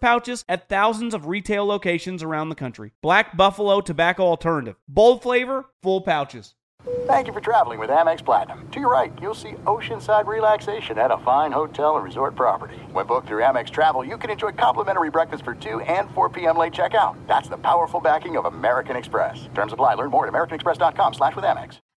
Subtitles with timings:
[0.00, 2.92] pouches at thousands of retail locations around the country.
[3.02, 4.76] Black Buffalo Tobacco Alternative.
[4.88, 6.54] Bold flavor, full pouches.
[7.06, 8.68] Thank you for traveling with Amex Platinum.
[8.72, 12.76] To your right, you'll see oceanside relaxation at a fine hotel and resort property.
[12.92, 16.58] When booked through Amex Travel, you can enjoy complimentary breakfast for 2 and 4 p.m.
[16.58, 17.16] late checkout.
[17.26, 19.48] That's the powerful backing of American Express.
[19.54, 19.94] Terms apply.
[19.94, 21.78] Learn more at americanexpress.com slash with Amex.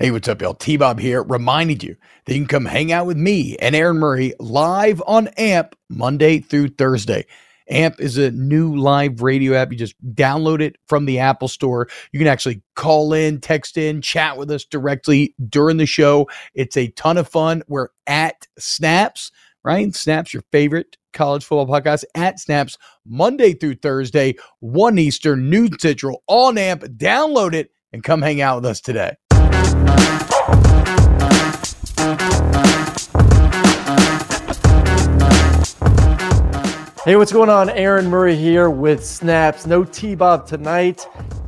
[0.00, 0.54] Hey, what's up, y'all?
[0.54, 3.98] T Bob here, reminding you that you can come hang out with me and Aaron
[3.98, 7.26] Murray live on AMP Monday through Thursday.
[7.68, 9.72] AMP is a new live radio app.
[9.72, 11.88] You just download it from the Apple Store.
[12.12, 16.28] You can actually call in, text in, chat with us directly during the show.
[16.54, 17.64] It's a ton of fun.
[17.66, 19.32] We're at Snaps,
[19.64, 19.92] right?
[19.92, 26.22] Snaps, your favorite college football podcast at Snaps, Monday through Thursday, 1 Eastern, noon Central,
[26.28, 26.84] on AMP.
[26.84, 29.16] Download it and come hang out with us today.
[37.04, 37.70] Hey, what's going on?
[37.70, 39.66] Aaron Murray here with Snaps.
[39.66, 41.06] No T Bob tonight.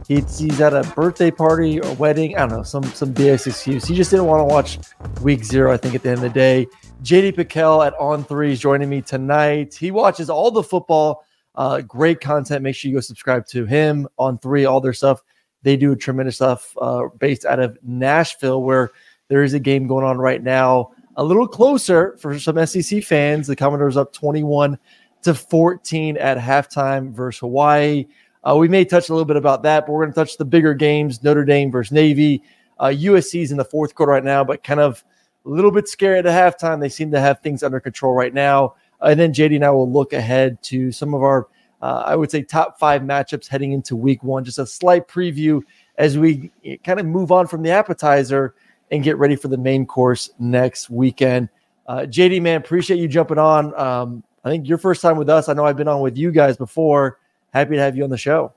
[0.08, 2.36] He's, he's at a birthday party or wedding.
[2.36, 3.84] I don't know, some some BS excuse.
[3.84, 4.78] He just didn't want to watch
[5.20, 6.66] week zero, I think, at the end of the day.
[7.02, 9.74] JD Pickell at On Three is joining me tonight.
[9.74, 11.24] He watches all the football.
[11.54, 12.62] Uh, great content.
[12.62, 15.22] Make sure you go subscribe to him on three, all their stuff.
[15.62, 18.92] They do tremendous stuff uh, based out of Nashville, where
[19.30, 20.90] there is a game going on right now.
[21.16, 23.46] A little closer for some SEC fans.
[23.46, 24.76] The Commodores up 21
[25.22, 28.06] to 14 at halftime versus Hawaii.
[28.42, 30.44] Uh, we may touch a little bit about that, but we're going to touch the
[30.44, 32.42] bigger games Notre Dame versus Navy.
[32.80, 35.04] Uh, USC's in the fourth quarter right now, but kind of
[35.46, 36.80] a little bit scary at halftime.
[36.80, 38.74] They seem to have things under control right now.
[39.00, 41.46] and then JD and I will look ahead to some of our,
[41.82, 44.42] uh, I would say, top five matchups heading into week one.
[44.42, 45.60] Just a slight preview
[45.98, 46.50] as we
[46.82, 48.56] kind of move on from the appetizer
[48.90, 51.48] and get ready for the main course next weekend.
[51.86, 53.78] Uh, JD, man, appreciate you jumping on.
[53.78, 55.48] Um, I think your first time with us.
[55.48, 57.18] I know I've been on with you guys before.
[57.52, 58.52] Happy to have you on the show.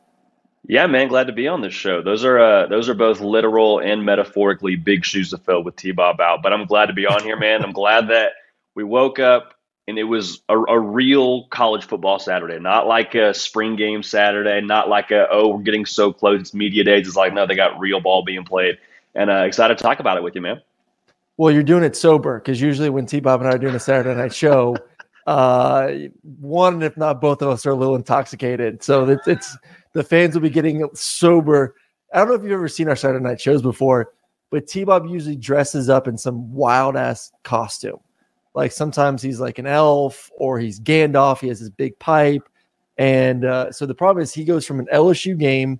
[0.65, 2.01] Yeah, man, glad to be on this show.
[2.01, 5.91] Those are uh, those are both literal and metaphorically big shoes to fill with T
[5.91, 6.41] Bob out.
[6.41, 7.63] But I'm glad to be on here, man.
[7.63, 8.31] I'm glad that
[8.75, 9.55] we woke up
[9.87, 14.61] and it was a, a, real college football Saturday, not like a spring game Saturday,
[14.61, 17.07] not like a oh we're getting so close it's media days.
[17.07, 18.77] It's like no, they got real ball being played,
[19.15, 20.61] and uh, excited to talk about it with you, man.
[21.37, 23.79] Well, you're doing it sober because usually when T Bob and I are doing a
[23.79, 24.77] Saturday night show
[25.27, 25.91] uh,
[26.39, 28.83] one, if not both of us, are a little intoxicated.
[28.83, 29.57] So it's, it's
[29.93, 31.75] the fans will be getting sober.
[32.13, 34.13] I don't know if you've ever seen our Saturday night shows before,
[34.51, 37.99] but T Bob usually dresses up in some wild ass costume.
[38.53, 41.39] Like sometimes he's like an elf or he's Gandalf.
[41.39, 42.47] He has his big pipe.
[42.97, 45.79] And uh, so the problem is he goes from an LSU game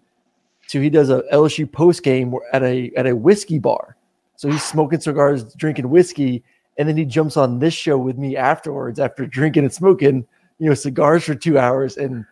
[0.73, 3.95] to he does a LSU post game at a at a whiskey bar.
[4.35, 6.43] So he's smoking cigars, drinking whiskey,
[6.77, 10.25] and then he jumps on this show with me afterwards after drinking and smoking
[10.57, 11.97] you know cigars for two hours.
[11.97, 12.25] And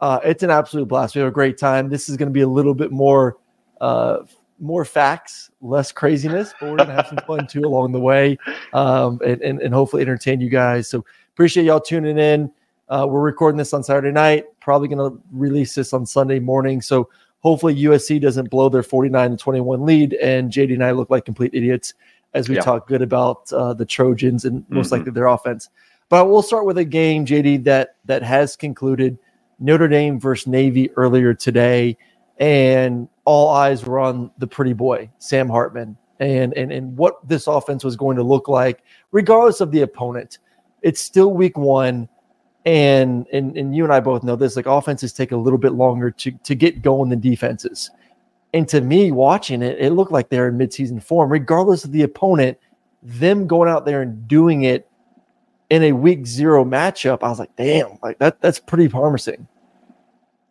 [0.00, 1.14] uh, it's an absolute blast.
[1.14, 1.88] We have a great time.
[1.88, 3.36] This is going to be a little bit more
[3.80, 4.18] uh,
[4.60, 8.38] more facts less craziness but we're going to have some fun too along the way
[8.72, 10.88] um, and, and, and, hopefully entertain you guys.
[10.88, 12.50] So appreciate y'all tuning in.
[12.88, 16.80] Uh, we're recording this on saturday night probably going to release this on sunday morning.
[16.80, 17.08] So
[17.44, 21.24] hopefully usc doesn't blow their 49 to 21 lead and jd and i look like
[21.24, 21.94] complete idiots
[22.34, 22.60] as we yeah.
[22.60, 24.96] talk good about uh, the Trojans and most mm-hmm.
[24.96, 25.70] likely their offense.
[26.08, 29.18] But we'll start with a game, JD, that that has concluded.
[29.60, 31.96] Notre Dame versus Navy earlier today.
[32.38, 37.46] and all eyes were on the pretty boy, Sam Hartman, and and and what this
[37.46, 38.82] offense was going to look like,
[39.12, 40.38] regardless of the opponent.
[40.82, 42.08] It's still week one,
[42.64, 44.56] and and and you and I both know this.
[44.56, 47.90] Like offenses take a little bit longer to to get going than defenses.
[48.52, 52.02] And to me, watching it, it looked like they're in midseason form, regardless of the
[52.02, 52.58] opponent.
[53.02, 54.88] Them going out there and doing it
[55.68, 59.46] in a week zero matchup, I was like, damn, like that that's pretty promising.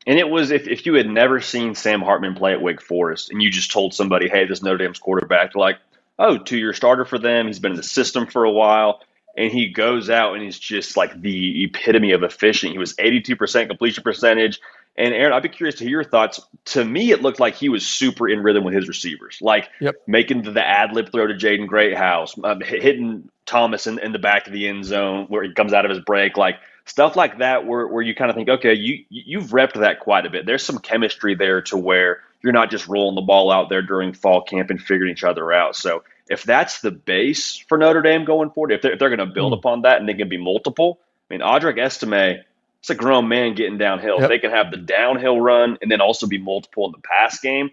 [0.06, 3.32] And it was if, if you had never seen Sam Hartman play at Wake Forest
[3.32, 5.78] and you just told somebody, hey, this Notre Dame's quarterback, like,
[6.20, 7.48] oh, two year starter for them.
[7.48, 9.00] He's been in the system for a while.
[9.36, 12.74] And he goes out and he's just like the epitome of efficient.
[12.74, 14.60] He was 82% completion percentage.
[14.96, 16.40] And Aaron, I'd be curious to hear your thoughts.
[16.66, 19.96] To me, it looked like he was super in rhythm with his receivers, like yep.
[20.06, 24.46] making the ad lib throw to Jaden Greathouse, um, hitting Thomas in, in the back
[24.46, 27.66] of the end zone where he comes out of his break, like stuff like that,
[27.66, 30.46] where, where you kind of think, okay, you you've repped that quite a bit.
[30.46, 34.14] There's some chemistry there to where you're not just rolling the ball out there during
[34.14, 35.76] fall camp and figuring each other out.
[35.76, 39.28] So if that's the base for Notre Dame going forward, if they're, if they're going
[39.28, 39.58] to build mm.
[39.58, 41.00] upon that and they can be multiple,
[41.30, 42.44] I mean, Audric Estime,
[42.80, 44.20] it's a grown man getting downhill.
[44.20, 44.30] Yep.
[44.30, 47.72] They can have the downhill run and then also be multiple in the pass game.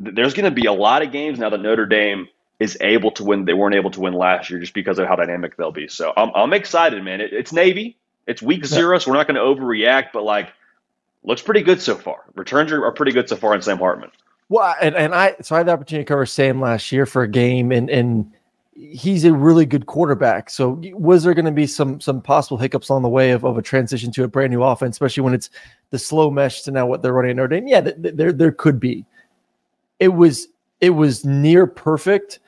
[0.00, 2.28] There's going to be a lot of games now that Notre Dame
[2.58, 3.44] is able to win.
[3.44, 5.88] They weren't able to win last year just because of how dynamic they'll be.
[5.88, 7.20] So I'm, I'm excited, man.
[7.20, 7.96] It, it's Navy.
[8.26, 10.52] It's week zero, so we're not going to overreact, but like,
[11.22, 12.24] looks pretty good so far.
[12.34, 14.10] Returns are, are pretty good so far in Sam Hartman.
[14.48, 17.22] Well, and, and I so I had the opportunity to cover Sam last year for
[17.22, 18.32] a game, and and
[18.74, 20.50] he's a really good quarterback.
[20.50, 23.58] So was there going to be some some possible hiccups on the way of, of
[23.58, 25.50] a transition to a brand new offense, especially when it's
[25.90, 27.66] the slow mesh to now what they're running at Notre Dame?
[27.66, 29.04] Yeah, th- th- there there could be.
[29.98, 30.48] It was
[30.80, 32.38] it was near perfect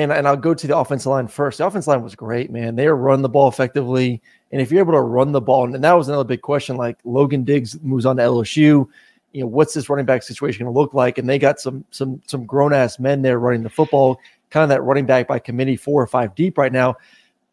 [0.00, 1.58] and, and I'll go to the offensive line first.
[1.58, 2.76] The offensive line was great, man.
[2.76, 4.22] They running the ball effectively.
[4.50, 6.98] And if you're able to run the ball, and that was another big question, like
[7.04, 8.88] Logan Diggs moves on to LSU,
[9.32, 11.18] you know, what's this running back situation going to look like?
[11.18, 14.18] And they got some some some grown ass men there running the football,
[14.50, 16.96] kind of that running back by committee, four or five deep right now.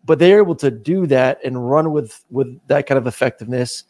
[0.06, 3.84] But they're able to do that and run with with that kind of effectiveness.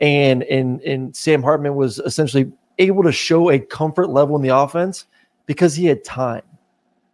[0.00, 4.56] And and and Sam Hartman was essentially able to show a comfort level in the
[4.56, 5.06] offense
[5.46, 6.42] because he had time.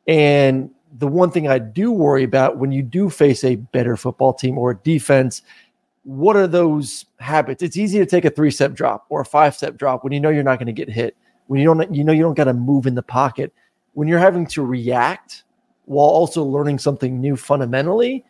[0.06, 4.35] And the one thing I do worry about when you do face a better football
[4.35, 5.43] team or a defense,
[6.05, 7.62] what are those habits?
[7.62, 10.20] It's easy to take a three step drop or a five step drop when you
[10.20, 11.17] know you're not going to get hit.
[11.47, 13.52] When you don't, you know, you don't got to move in the pocket.
[13.94, 15.44] When you're having to react
[15.85, 18.25] while also learning something new fundamentally,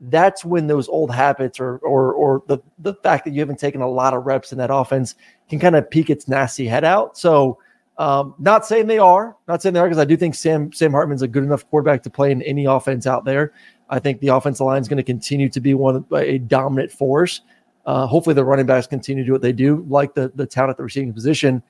[0.00, 3.80] that's when those old habits or or or the the fact that you haven't taken
[3.80, 5.14] a lot of reps in that offense
[5.48, 7.16] can kind of peek its nasty head out.
[7.16, 7.58] So
[7.98, 10.92] um, not saying they are, not saying they are, because I do think Sam Sam
[10.92, 13.52] Hartman's a good enough quarterback to play in any offense out there.
[13.88, 16.90] I think the offensive line is going to continue to be one of a dominant
[16.90, 17.42] force.
[17.84, 20.70] Uh, hopefully, the running backs continue to do what they do, like the the talent
[20.70, 21.62] at the receiving position.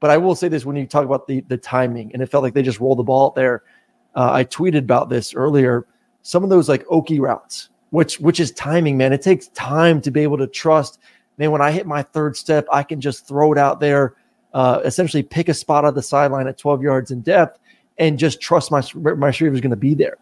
[0.00, 2.42] But I will say this: when you talk about the the timing, and it felt
[2.42, 3.62] like they just rolled the ball out there.
[4.14, 5.86] Uh, I tweeted about this earlier.
[6.22, 9.12] Some of those like Okie routes, which which is timing, man.
[9.12, 11.00] It takes time to be able to trust.
[11.38, 14.14] Man, when I hit my third step, I can just throw it out there
[14.54, 17.58] uh, essentially pick a spot on the sideline at 12 yards in depth
[17.98, 20.16] and just trust my my receiver is going to be there.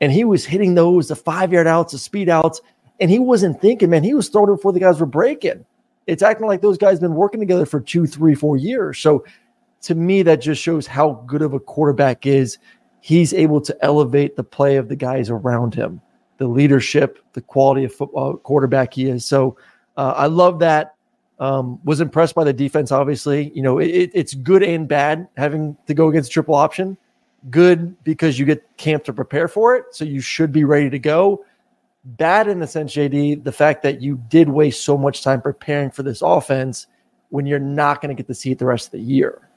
[0.00, 2.60] And he was hitting those the five yard outs, the speed outs,
[3.00, 4.04] and he wasn't thinking, man.
[4.04, 5.64] He was throwing before the guys were breaking.
[6.06, 8.98] It's acting like those guys been working together for two, three, four years.
[8.98, 9.24] So
[9.82, 12.58] to me, that just shows how good of a quarterback is.
[13.00, 16.00] He's able to elevate the play of the guys around him,
[16.38, 19.24] the leadership, the quality of football quarterback he is.
[19.24, 19.56] So
[19.96, 20.94] uh, I love that.
[21.38, 22.90] Um, was impressed by the defense.
[22.90, 26.96] Obviously, you know it, it's good and bad having to go against triple option.
[27.50, 30.98] Good because you get camp to prepare for it, so you should be ready to
[30.98, 31.44] go.
[32.04, 35.90] Bad in the sense, JD, the fact that you did waste so much time preparing
[35.90, 36.86] for this offense
[37.30, 39.48] when you're not going to get to see it the rest of the year.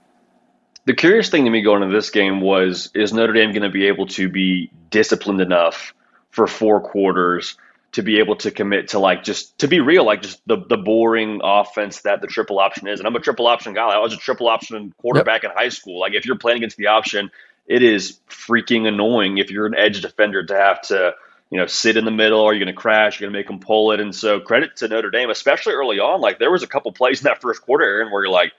[0.85, 3.69] The curious thing to me going into this game was: is Notre Dame going to
[3.69, 5.93] be able to be disciplined enough
[6.31, 7.55] for four quarters?
[7.91, 10.77] to be able to commit to like just to be real, like just the the
[10.77, 12.99] boring offense that the triple option is.
[12.99, 13.89] And I'm a triple option guy.
[13.89, 15.51] I was a triple option quarterback yep.
[15.51, 15.99] in high school.
[15.99, 17.31] Like if you're playing against the option,
[17.69, 21.13] it is freaking annoying if you're an edge defender to have to
[21.49, 22.41] you know sit in the middle.
[22.41, 23.19] Are you going to crash?
[23.19, 24.01] You're going to make them pull it.
[24.01, 26.19] And so credit to Notre Dame, especially early on.
[26.19, 28.51] Like there was a couple plays in that first quarter, Aaron, where you're like,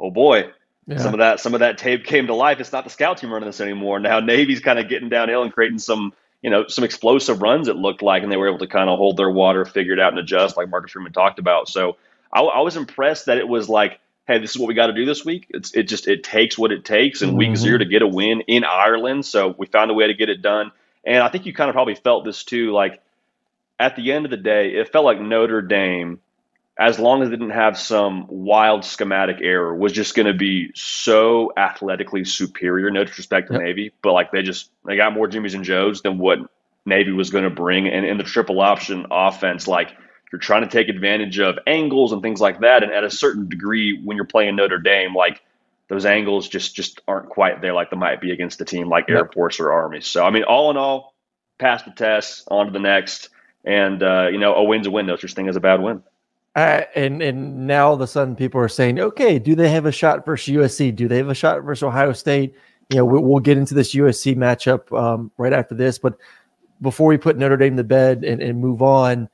[0.00, 0.50] oh boy.
[0.86, 0.98] Yeah.
[0.98, 2.60] Some of that, some of that tape came to life.
[2.60, 4.00] It's not the scout team running this anymore.
[4.00, 6.12] Now Navy's kind of getting downhill and creating some
[6.44, 8.98] you know, some explosive runs it looked like, and they were able to kind of
[8.98, 11.70] hold their water, figure it out, and adjust, like Marcus Freeman talked about.
[11.70, 11.96] So
[12.30, 14.92] I, I was impressed that it was like, hey, this is what we got to
[14.92, 15.46] do this week.
[15.50, 17.38] It's it just it takes what it takes in mm-hmm.
[17.38, 19.26] week zero to get a win in Ireland.
[19.26, 20.72] So we found a way to get it done,
[21.04, 22.72] and I think you kind of probably felt this too.
[22.72, 23.00] Like
[23.78, 26.20] at the end of the day, it felt like Notre Dame
[26.76, 30.72] as long as they didn't have some wild schematic error, was just going to be
[30.74, 32.90] so athletically superior.
[32.90, 33.62] No disrespect to yep.
[33.62, 36.38] Navy, but like they just they got more Jimmys and Joes than what
[36.84, 37.88] Navy was going to bring.
[37.88, 39.96] And in the triple option offense, like
[40.34, 42.82] you're trying to take advantage of angles and things like that.
[42.82, 45.40] And at a certain degree, when you're playing Notre Dame, like
[45.86, 49.08] those angles just just aren't quite there like they might be against a team like.
[49.08, 50.00] Air Force or Army.
[50.00, 51.14] So I mean, all in all,
[51.60, 53.28] pass the test, on to the next,
[53.64, 55.06] and uh, you know, a win's a win.
[55.06, 56.02] No such thing as a bad win.
[56.56, 59.86] Uh, and and now all of a sudden people are saying, okay, do they have
[59.86, 60.96] a shot versus USC?
[60.96, 62.56] Do they have a shot versus Ohio State?
[62.90, 66.18] You know, we'll, we'll get into this USC matchup um, right after this, but
[66.80, 69.28] before we put Notre Dame to bed and, and move on,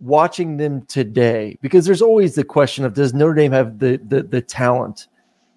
[0.00, 4.22] watching them today, because there's always the question of does Notre Dame have the the,
[4.22, 5.08] the talent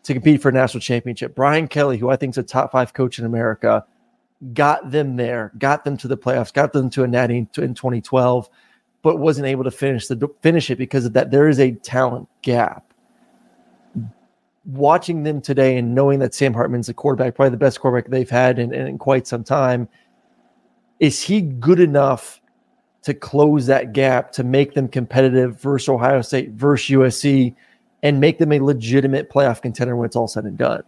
[0.04, 1.36] to compete for a national championship?
[1.36, 3.86] Brian Kelly, who I think is a top five coach in America,
[4.54, 8.50] got them there, got them to the playoffs, got them to a natty in 2012
[9.04, 11.30] but wasn't able to finish the finish it because of that.
[11.30, 12.92] There is a talent gap.
[14.66, 18.30] Watching them today and knowing that Sam Hartman's a quarterback, probably the best quarterback they've
[18.30, 19.90] had in, in quite some time,
[21.02, 22.42] is he good enough
[23.04, 27.56] to close that gap to make them competitive versus Ohio State versus USC
[28.02, 30.84] and make them a legitimate playoff contender when it's all said and done?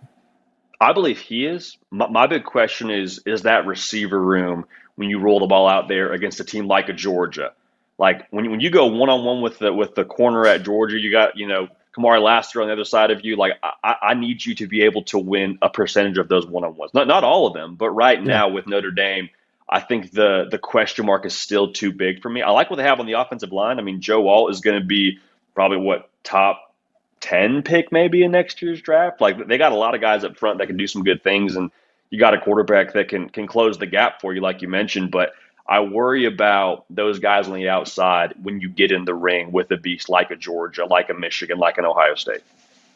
[0.82, 1.78] I believe he is.
[1.92, 5.88] My, my, big question is: Is that receiver room when you roll the ball out
[5.88, 7.54] there against a team like a Georgia?
[7.98, 11.00] Like when when you go one on one with the with the corner at Georgia,
[11.00, 13.38] you got you know Kamari Lassiter on the other side of you.
[13.38, 13.54] Like
[13.84, 16.76] I, I need you to be able to win a percentage of those one on
[16.76, 16.94] ones.
[16.94, 18.26] Not not all of them, but right yeah.
[18.26, 19.30] now with Notre Dame,
[19.68, 22.42] I think the the question mark is still too big for me.
[22.42, 23.80] I like what they have on the offensive line.
[23.80, 25.20] I mean, Joe Alt is going to be
[25.54, 26.74] probably what top
[27.22, 29.22] 10 pick maybe in next year's draft.
[29.22, 31.56] Like they got a lot of guys up front that can do some good things
[31.56, 31.72] and
[32.12, 35.12] you got a quarterback that can can close the gap for you like you mentioned,
[35.12, 35.34] but
[35.68, 39.72] I worry about those guys on the outside when you get in the ring with
[39.72, 42.44] a beast like a Georgia, like a Michigan, like an Ohio State.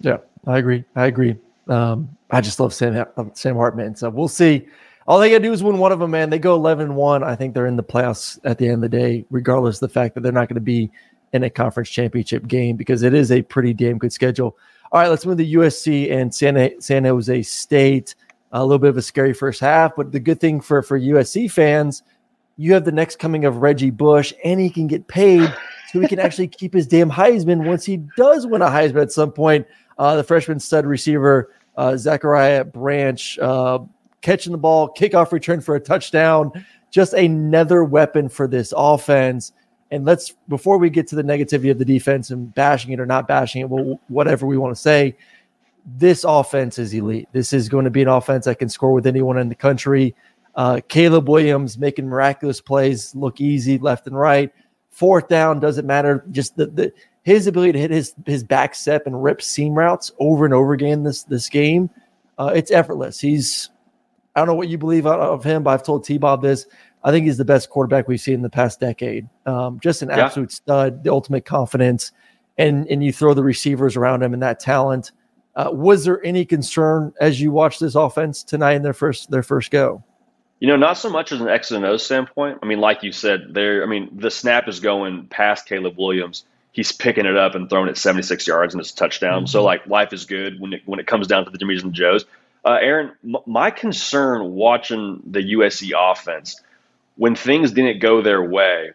[0.01, 0.83] Yeah, I agree.
[0.95, 1.35] I agree.
[1.67, 3.95] Um, I just love Sam Sam Hartman.
[3.95, 4.67] So we'll see.
[5.09, 6.29] All they got to do is win one of them, man.
[6.29, 7.23] They go 11 1.
[7.23, 9.93] I think they're in the playoffs at the end of the day, regardless of the
[9.93, 10.89] fact that they're not going to be
[11.33, 14.55] in a conference championship game because it is a pretty damn good schedule.
[14.93, 18.15] All right, let's move to USC and San, San Jose State.
[18.53, 21.51] A little bit of a scary first half, but the good thing for, for USC
[21.51, 22.03] fans–
[22.59, 25.49] you have the next coming of Reggie Bush, and he can get paid
[25.87, 29.13] so he can actually keep his damn Heisman once he does win a Heisman at
[29.13, 29.65] some point.
[29.97, 33.79] Uh, the freshman stud receiver, uh, Zachariah Branch, uh,
[34.21, 36.51] catching the ball, kickoff return for a touchdown.
[36.91, 39.51] Just another weapon for this offense.
[39.91, 43.05] And let's, before we get to the negativity of the defense and bashing it or
[43.05, 45.15] not bashing it, well, whatever we want to say,
[45.97, 47.27] this offense is elite.
[47.31, 50.15] This is going to be an offense that can score with anyone in the country.
[50.55, 54.51] Uh, Caleb Williams making miraculous plays look easy left and right.
[54.91, 56.25] Fourth down doesn't matter.
[56.31, 60.11] Just the, the his ability to hit his his back step and rip seam routes
[60.19, 61.89] over and over again this this game,
[62.37, 63.19] uh, it's effortless.
[63.19, 63.69] He's
[64.39, 66.65] I don't know what you believe of him, but I've told T Bob this.
[67.03, 69.27] I think he's the best quarterback we've seen in the past decade.
[69.45, 70.25] Um, just an yeah.
[70.25, 72.13] absolute stud, the ultimate confidence,
[72.57, 75.11] and and you throw the receivers around him and that talent.
[75.55, 79.43] Uh, was there any concern as you watched this offense tonight in their first their
[79.43, 80.03] first go?
[80.59, 82.59] You know, not so much as an X and O standpoint.
[82.63, 83.83] I mean, like you said, there.
[83.83, 86.45] I mean, the snap is going past Caleb Williams.
[86.71, 89.39] He's picking it up and throwing it 76 yards and it's a touchdown.
[89.39, 89.47] Mm-hmm.
[89.47, 91.93] So, like, life is good when it when it comes down to the Jimmys and
[91.93, 92.25] Joes.
[92.63, 96.61] Uh, Aaron, m- my concern watching the USC offense
[97.15, 98.91] when things didn't go their way,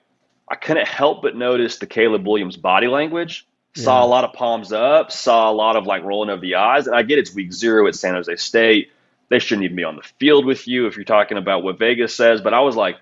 [0.48, 3.46] I couldn't help but notice the Caleb Williams body language.
[3.74, 3.84] Yeah.
[3.84, 6.86] Saw a lot of palms up, saw a lot of like rolling of the eyes.
[6.86, 8.90] And I get it's week zero at San Jose State
[9.28, 12.14] they shouldn't even be on the field with you if you're talking about what Vegas
[12.14, 12.40] says.
[12.40, 12.96] But I was like,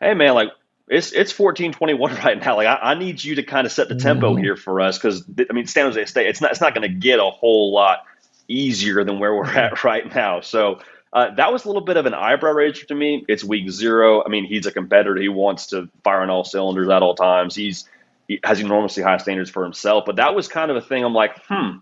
[0.00, 0.50] hey man, like
[0.88, 2.56] it's it's 14-21 right now.
[2.56, 4.42] Like I, I need you to kind of set the tempo mm-hmm.
[4.42, 6.94] here for us because I mean San Jose State, it's not it's not going to
[6.94, 8.04] get a whole lot
[8.48, 10.40] easier than where we're at right now.
[10.40, 10.80] So
[11.12, 13.24] uh, that was a little bit of an eyebrow raiser to me.
[13.28, 14.22] It's week zero.
[14.24, 15.16] I mean, he's a competitor.
[15.16, 17.54] He wants to fire on all cylinders at all times.
[17.54, 17.88] He's
[18.28, 20.04] he has enormously high standards for himself.
[20.04, 21.04] But that was kind of a thing.
[21.04, 21.78] I'm like, hmm,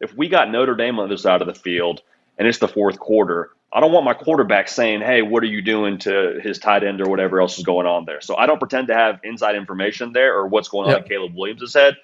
[0.00, 2.02] if we got Notre Dame on the other side of the field
[2.38, 3.50] and it's the fourth quarter.
[3.70, 7.02] I don't want my quarterback saying, "Hey, what are you doing to his tight end
[7.02, 10.12] or whatever else is going on there?" So I don't pretend to have inside information
[10.12, 11.02] there or what's going on yep.
[11.02, 11.96] in Caleb Williams' head.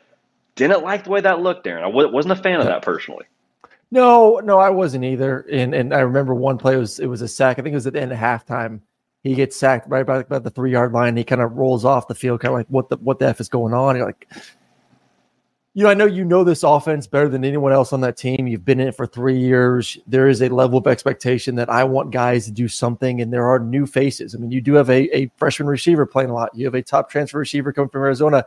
[0.57, 1.83] Didn't like the way that looked, Aaron.
[1.83, 3.25] I wasn't a fan of that personally.
[3.95, 5.47] No, no, I wasn't either.
[5.53, 7.61] And and I remember one play was it was a sack.
[7.61, 8.81] I think it was at the end of halftime.
[9.23, 11.17] He gets sacked right by, the three yard line.
[11.17, 13.39] He kind of rolls off the field, kind of like what the what the f
[13.41, 13.95] is going on.
[13.95, 14.29] You're like,
[15.75, 18.49] you know, I know you know this offense better than anyone else on that team.
[18.49, 19.97] You've been in it for three years.
[20.09, 23.47] There is a level of expectation that I want guys to do something, and there
[23.47, 24.35] are new faces.
[24.35, 26.51] I mean, you do have a, a freshman receiver playing a lot.
[26.53, 28.45] You have a top transfer receiver coming from Arizona.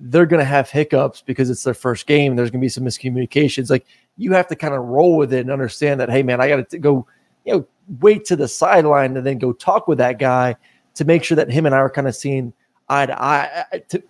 [0.00, 2.34] They're going to have hiccups because it's their first game.
[2.34, 3.70] There's going to be some miscommunications.
[3.70, 6.48] Like you have to kind of roll with it and understand that, hey, man, I
[6.48, 7.06] got to go,
[7.44, 7.66] you know,
[8.00, 10.56] wait to the sideline and then go talk with that guy
[10.94, 12.52] to make sure that him and I are kind of seeing
[12.88, 13.64] eye to eye.
[13.72, 14.02] I, to,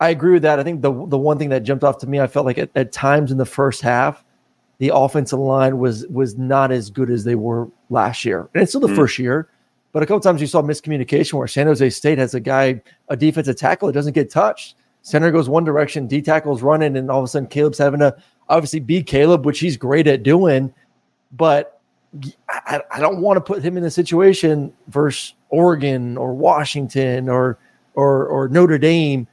[0.00, 0.58] I agree with that.
[0.58, 2.70] I think the the one thing that jumped off to me, I felt like at,
[2.74, 4.24] at times in the first half,
[4.78, 8.72] the offensive line was was not as good as they were last year, and it's
[8.72, 8.96] still the mm.
[8.96, 9.48] first year.
[9.92, 13.16] But a couple times you saw miscommunication where San Jose State has a guy, a
[13.16, 14.74] defensive tackle that doesn't get touched.
[15.02, 18.16] Center goes one direction, D tackle's running, and all of a sudden Caleb's having to
[18.48, 20.72] obviously beat Caleb, which he's great at doing.
[21.32, 21.80] But
[22.48, 27.58] I, I don't want to put him in a situation versus Oregon or Washington or
[27.94, 29.26] or or Notre Dame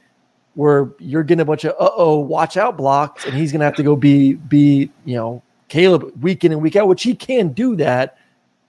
[0.56, 3.76] where you're getting a bunch of uh oh watch out blocks, and he's gonna have
[3.76, 7.54] to go be be you know Caleb week in and week out, which he can
[7.54, 8.18] do that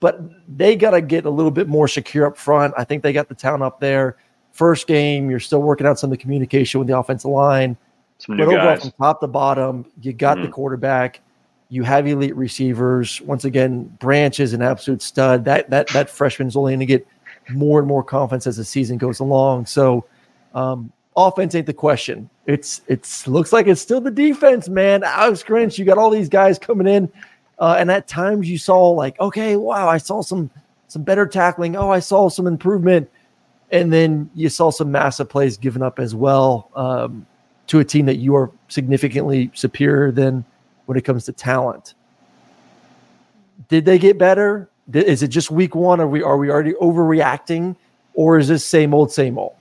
[0.01, 0.19] but
[0.57, 2.73] they got to get a little bit more secure up front.
[2.75, 4.17] I think they got the town up there.
[4.51, 7.77] First game, you're still working out some of the communication with the offensive line.
[8.17, 8.81] Some but overall, guys.
[8.81, 10.45] from top to bottom, you got mm-hmm.
[10.45, 11.21] the quarterback.
[11.69, 13.21] You have elite receivers.
[13.21, 15.45] Once again, Branch is an absolute stud.
[15.45, 17.07] That that that freshman is only going to get
[17.49, 19.65] more and more confidence as the season goes along.
[19.65, 20.05] So,
[20.53, 22.29] um, offense ain't the question.
[22.45, 25.03] It's it's looks like it's still the defense, man.
[25.03, 27.09] Alex Grinch, you got all these guys coming in
[27.61, 30.49] uh, and at times you saw like, okay, wow, I saw some
[30.87, 31.75] some better tackling.
[31.75, 33.09] Oh, I saw some improvement,
[33.71, 37.25] and then you saw some massive plays given up as well um,
[37.67, 40.43] to a team that you are significantly superior than
[40.85, 41.93] when it comes to talent.
[43.69, 44.69] Did they get better?
[44.93, 46.01] Is it just week one?
[46.01, 47.77] Are we are we already overreacting,
[48.13, 49.55] or is this same old, same old?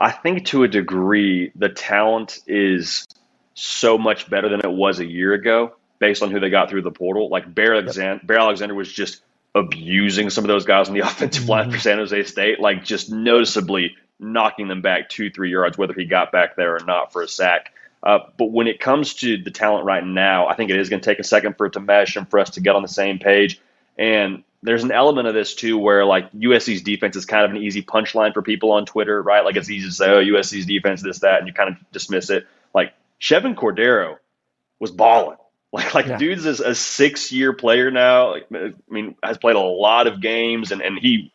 [0.00, 3.06] I think to a degree, the talent is
[3.54, 6.82] so much better than it was a year ago based on who they got through
[6.82, 7.28] the portal.
[7.28, 9.22] Like Bear Alexander, Bear Alexander was just
[9.54, 11.80] abusing some of those guys on the offensive line for mm-hmm.
[11.80, 16.32] San Jose State, like just noticeably knocking them back two, three yards, whether he got
[16.32, 17.72] back there or not for a sack.
[18.02, 21.00] Uh, but when it comes to the talent right now, I think it is going
[21.00, 22.88] to take a second for it to mesh and for us to get on the
[22.88, 23.60] same page.
[23.96, 27.58] And there's an element of this too where like USC's defense is kind of an
[27.58, 29.44] easy punchline for people on Twitter, right?
[29.44, 32.30] Like it's easy to say, oh, USC's defense, this, that, and you kind of dismiss
[32.30, 32.46] it.
[32.74, 34.16] Like Chevan Cordeiro
[34.80, 35.36] was balling.
[35.72, 36.18] Like, like yeah.
[36.18, 38.34] dude's a, a six year player now.
[38.34, 41.32] I mean, has played a lot of games, and, and he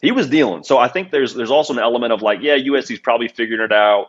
[0.00, 0.62] he was dealing.
[0.62, 3.72] So I think there's there's also an element of like, yeah, USC's probably figuring it
[3.72, 4.08] out,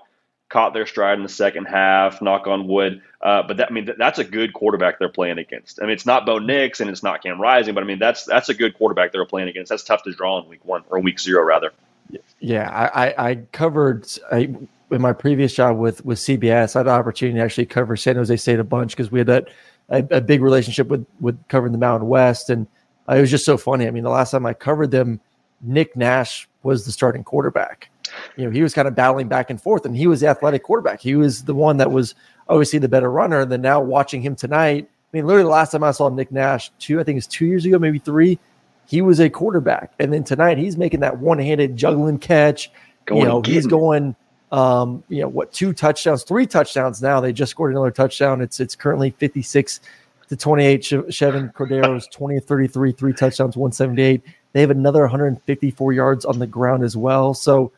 [0.50, 2.22] caught their stride in the second half.
[2.22, 3.02] Knock on wood.
[3.22, 5.80] Uh, but that I mean, that's a good quarterback they're playing against.
[5.82, 8.26] I mean, it's not Bo Nix and it's not Cam Rising, but I mean, that's
[8.26, 9.70] that's a good quarterback they're playing against.
[9.70, 11.72] That's tough to draw in week one or week zero rather.
[12.40, 14.08] Yeah, I, I, I covered.
[14.32, 14.54] I,
[14.92, 18.16] in my previous job with with CBS, I had the opportunity to actually cover San
[18.16, 19.48] Jose State a bunch because we had that
[19.90, 22.68] a, a, big relationship with with covering the Mountain West, and
[23.10, 23.88] uh, it was just so funny.
[23.88, 25.20] I mean, the last time I covered them,
[25.62, 27.90] Nick Nash was the starting quarterback.
[28.36, 30.64] You know, he was kind of battling back and forth, and he was the athletic
[30.64, 31.00] quarterback.
[31.00, 32.16] He was the one that was
[32.50, 33.42] obviously the better runner.
[33.42, 36.32] And then now watching him tonight, I mean, literally the last time I saw Nick
[36.32, 38.38] Nash, two, I think it's two years ago, maybe three,
[38.88, 39.94] he was a quarterback.
[40.00, 42.72] And then tonight he's making that one-handed juggling catch.
[43.06, 44.16] Going you know, he's going
[44.52, 47.22] um, you know what, two touchdowns, three touchdowns now.
[47.22, 48.42] They just scored another touchdown.
[48.42, 49.80] It's it's currently 56
[50.30, 50.82] to 28.
[50.82, 54.22] Chevan Cordeiro's 20 33, three touchdowns, 178.
[54.54, 57.34] They have another 154 yards on the ground as well.
[57.34, 57.72] So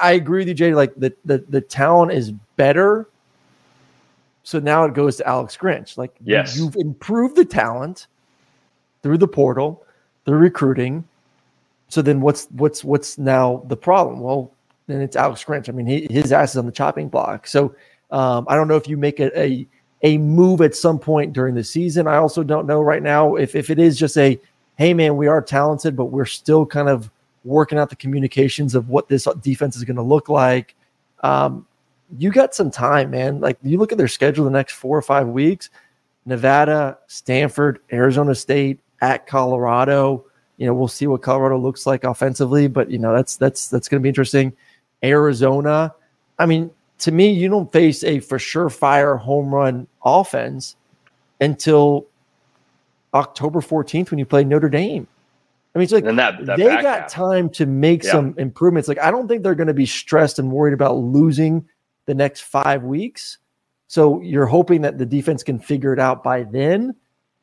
[0.00, 0.74] I agree with you, Jay.
[0.74, 3.08] Like the the the talent is better.
[4.42, 5.96] So now it goes to Alex Grinch.
[5.96, 6.56] Like yes.
[6.56, 8.06] you've improved the talent
[9.02, 9.84] through the portal,
[10.24, 11.04] through recruiting.
[11.88, 14.20] So then what's what's what's now the problem?
[14.20, 14.50] Well,
[14.86, 15.68] then it's Alex Grinch.
[15.68, 17.46] I mean, he, his ass is on the chopping block.
[17.46, 17.74] So
[18.10, 19.66] um, I don't know if you make a, a,
[20.02, 22.06] a move at some point during the season.
[22.06, 24.38] I also don't know right now if if it is just a
[24.76, 27.10] hey man, we are talented, but we're still kind of
[27.44, 30.74] working out the communications of what this defense is going to look like.
[31.22, 31.66] Um,
[32.18, 33.40] you got some time, man.
[33.40, 35.70] Like you look at their schedule the next four or five weeks:
[36.24, 40.24] Nevada, Stanford, Arizona State, at Colorado.
[40.56, 43.88] You know, we'll see what Colorado looks like offensively, but you know that's that's that's
[43.88, 44.52] going to be interesting.
[45.06, 45.94] Arizona.
[46.38, 50.76] I mean, to me, you don't face a for sure fire home run offense
[51.40, 52.06] until
[53.14, 55.06] October 14th when you play Notre Dame.
[55.74, 57.10] I mean, it's like that, that they got half.
[57.10, 58.12] time to make yeah.
[58.12, 58.88] some improvements.
[58.88, 61.68] Like, I don't think they're going to be stressed and worried about losing
[62.06, 63.38] the next five weeks.
[63.86, 66.94] So you're hoping that the defense can figure it out by then.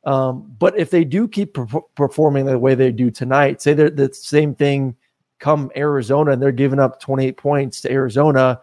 [0.04, 3.90] Um, but if they do keep per- performing the way they do tonight, say they're
[3.90, 4.96] the same thing
[5.44, 8.62] come Arizona and they're giving up 28 points to Arizona,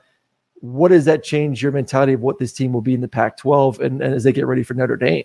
[0.54, 3.36] what does that change your mentality of what this team will be in the Pac
[3.36, 5.24] 12 and, and as they get ready for Notre Dame?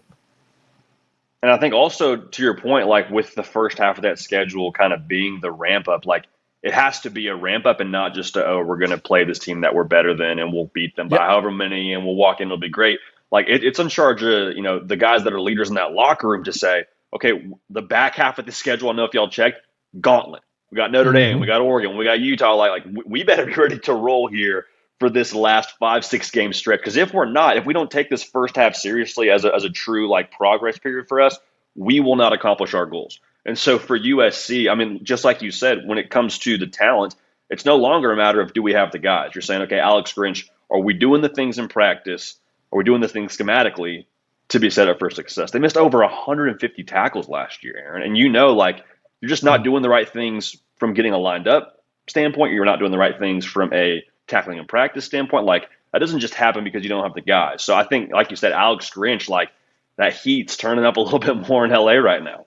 [1.41, 4.73] And I think also to your point, like with the first half of that schedule
[4.73, 6.25] kind of being the ramp up, like
[6.61, 8.97] it has to be a ramp up and not just a, oh we're going to
[8.97, 11.25] play this team that we're better than and we'll beat them by Yep.
[11.25, 12.99] however many and we'll walk in it'll be great.
[13.31, 15.93] Like it, it's in charge of you know the guys that are leaders in that
[15.93, 16.83] locker room to say
[17.15, 17.31] okay
[17.69, 18.89] the back half of the schedule.
[18.89, 19.61] I know if y'all checked
[20.01, 20.41] gauntlet.
[20.71, 21.41] We got Notre Dame, mm-hmm.
[21.41, 22.55] we got Oregon, we got Utah.
[22.55, 24.65] Like like we- we better be ready to roll here
[24.99, 26.79] for this last five six game stretch.
[26.79, 29.63] Because if we're not, if we don't take this first half seriously as a, as
[29.63, 31.37] a true like progress period for us,
[31.75, 33.19] we will not accomplish our goals.
[33.45, 36.67] And so for USC, I mean, just like you said, when it comes to the
[36.67, 37.15] talent,
[37.49, 39.31] it's no longer a matter of do we have the guys.
[39.35, 42.35] You're saying, okay, Alex Grinch, are we doing the things in practice?
[42.71, 44.05] Are we doing the things schematically
[44.49, 45.51] to be set up for success?
[45.51, 48.83] They missed over 150 tackles last year, Aaron, and you know, like
[49.25, 49.63] you're just not hmm.
[49.63, 52.53] doing the right things from getting a lined up standpoint.
[52.53, 55.45] You're not doing the right things from a tackling and practice standpoint.
[55.45, 57.63] Like that doesn't just happen because you don't have the guys.
[57.63, 59.49] So I think, like you said, Alex Grinch, like
[59.97, 62.45] that heat's turning up a little bit more in LA right now.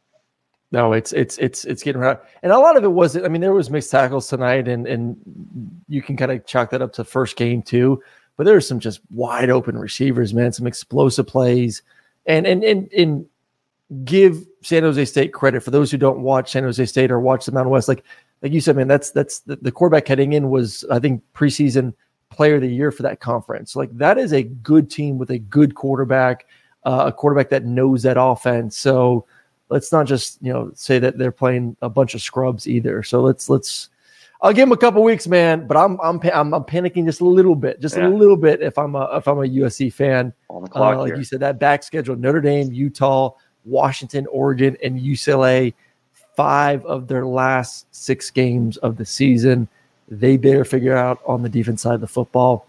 [0.70, 3.16] No, it's it's it's it's getting hot, and a lot of it was.
[3.16, 5.16] It, I mean, there was mixed tackles tonight, and and
[5.88, 8.00] you can kind of chalk that up to first game too.
[8.36, 10.52] But there were some just wide open receivers, man.
[10.52, 11.82] Some explosive plays,
[12.26, 13.26] and and and and
[14.04, 17.46] give San Jose State credit for those who don't watch San Jose State or watch
[17.46, 17.88] the Mountain West.
[17.88, 18.04] Like
[18.42, 21.94] like you said, man, that's that's the, the quarterback heading in was I think preseason
[22.30, 23.74] player of the year for that conference.
[23.74, 26.46] Like that is a good team with a good quarterback,
[26.84, 28.76] uh, a quarterback that knows that offense.
[28.76, 29.26] So
[29.70, 33.02] let's not just you know say that they're playing a bunch of scrubs either.
[33.02, 33.88] So let's let's.
[34.40, 35.66] I'll give him a couple weeks, man.
[35.66, 38.06] But I'm I'm I'm, I'm panicking just a little bit, just Yeah.
[38.06, 40.32] a little bit if I'm a if I'm a USC fan.
[40.48, 41.16] On the Uh, clock like here.
[41.16, 43.32] you said, that back schedule: Notre Dame, Utah,
[43.64, 45.74] Washington, Oregon, and UCLA.
[46.36, 49.68] Five of their last six games of the season,
[50.08, 52.66] they better figure out on the defense side of the football.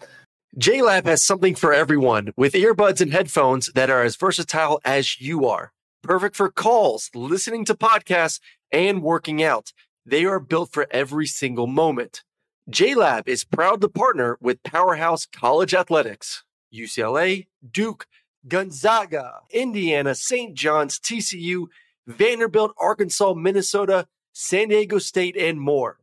[0.57, 5.45] JLab has something for everyone with earbuds and headphones that are as versatile as you
[5.45, 5.71] are.
[6.01, 8.39] Perfect for calls, listening to podcasts,
[8.71, 9.71] and working out.
[10.05, 12.23] They are built for every single moment.
[12.71, 18.07] JLab is proud to partner with Powerhouse College Athletics, UCLA, Duke,
[18.47, 20.55] Gonzaga, Indiana, St.
[20.55, 21.67] John's, TCU,
[22.07, 25.97] Vanderbilt, Arkansas, Minnesota, San Diego State, and more.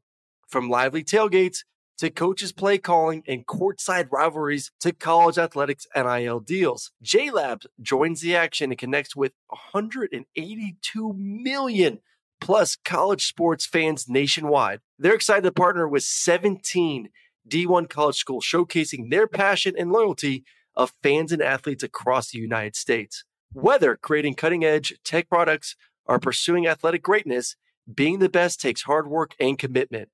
[0.48, 1.64] From lively tailgates
[1.98, 6.92] to coaches play calling and courtside rivalries to college athletics NIL deals.
[7.02, 12.00] JLab joins the action and connects with 182 million
[12.40, 14.80] plus college sports fans nationwide.
[14.98, 17.08] They're excited to partner with 17
[17.48, 20.44] D1 college schools showcasing their passion and loyalty
[20.76, 23.24] of fans and athletes across the United States.
[23.52, 27.56] Whether creating cutting edge tech products or pursuing athletic greatness,
[27.92, 30.10] being the best takes hard work and commitment.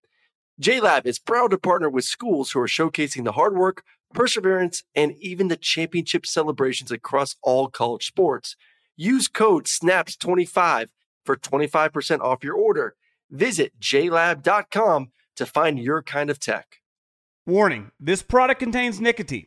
[0.61, 3.83] JLab is proud to partner with schools who are showcasing the hard work,
[4.15, 8.57] perseverance, and even the championship celebrations across all college sports.
[8.97, 10.89] Use code SNAPS25
[11.25, 12.95] for 25% off your order.
[13.31, 16.77] Visit jlab.com to find your kind of tech.
[17.47, 19.47] Warning this product contains nicotine.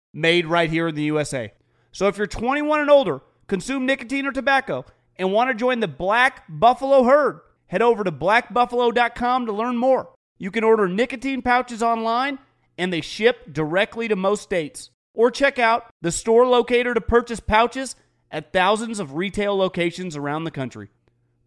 [0.13, 1.53] made right here in the USA.
[1.91, 4.85] So if you're 21 and older, consume nicotine or tobacco,
[5.17, 10.09] and want to join the Black Buffalo herd, head over to blackbuffalo.com to learn more.
[10.37, 12.39] You can order nicotine pouches online,
[12.77, 14.89] and they ship directly to most states.
[15.13, 17.95] Or check out the store locator to purchase pouches
[18.31, 20.89] at thousands of retail locations around the country.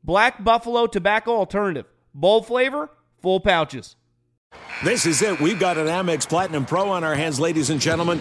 [0.05, 1.87] Black Buffalo Tobacco Alternative.
[2.15, 3.97] Bold flavor, full pouches.
[4.85, 5.41] This is it.
[5.41, 8.21] We've got an Amex Platinum Pro on our hands, ladies and gentlemen.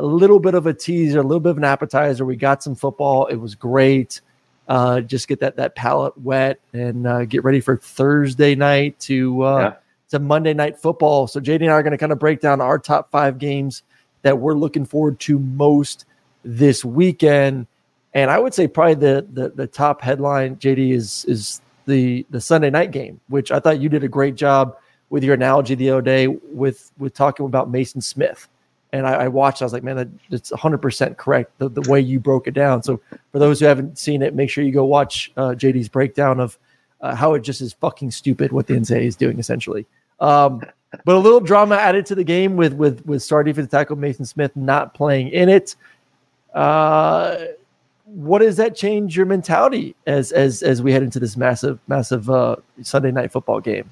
[0.00, 2.24] a little bit of a teaser, a little bit of an appetizer.
[2.24, 3.26] We got some football.
[3.26, 4.20] It was great.
[4.68, 9.42] Uh, just get that that palate wet and uh, get ready for Thursday night to
[9.44, 9.74] uh, Yeah.
[10.10, 11.26] to Monday night football.
[11.26, 13.82] So JD and I are going to kind of break down our top five games
[14.22, 16.04] that we're looking forward to most
[16.44, 17.66] this weekend.
[18.14, 22.40] And I would say probably the the, the top headline, JD, is is the the
[22.40, 24.76] Sunday night game, which I thought you did a great job
[25.10, 28.48] with your analogy the other day with with talking about Mason Smith.
[28.92, 32.00] And I, I watched, I was like, man, that, that's 100% correct, the, the way
[32.00, 32.82] you broke it down.
[32.82, 33.00] So
[33.30, 36.58] for those who haven't seen it, make sure you go watch uh, JD's breakdown of
[37.00, 39.86] uh, how it just is fucking stupid what the NCAA is doing, essentially.
[40.18, 40.62] Um,
[41.04, 44.24] but a little drama added to the game with with with star defensive tackle Mason
[44.24, 45.76] Smith not playing in it.
[46.52, 47.44] Uh,
[48.04, 52.28] what does that change your mentality as as as we head into this massive massive
[52.28, 53.88] uh, Sunday night football game?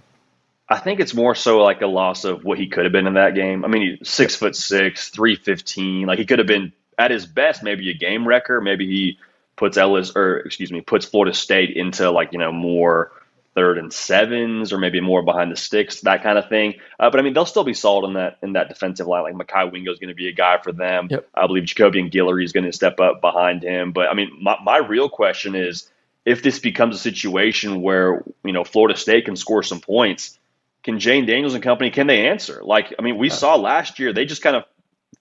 [0.69, 3.15] I think it's more so like a loss of what he could have been in
[3.15, 3.65] that game.
[3.65, 6.07] I mean, he's six foot six, three fifteen.
[6.07, 8.61] Like he could have been at his best, maybe a game wrecker.
[8.61, 9.19] Maybe he
[9.57, 13.13] puts Ellis or excuse me, puts Florida State into like you know more
[13.55, 16.75] third and sevens or maybe more behind the sticks, that kind of thing.
[17.01, 19.23] Uh, but I mean, they'll still be solid in that in that defensive line.
[19.23, 21.09] Like Mekhi Wingo is going to be a guy for them.
[21.11, 21.29] Yep.
[21.35, 23.93] I believe Jacobian Guillory is going to step up behind him.
[23.93, 25.91] But I mean, my, my real question is
[26.25, 30.39] if this becomes a situation where you know Florida State can score some points,
[30.89, 32.63] can Jayden Daniels and company can they answer?
[32.65, 34.65] Like, I mean, we saw last year they just kind of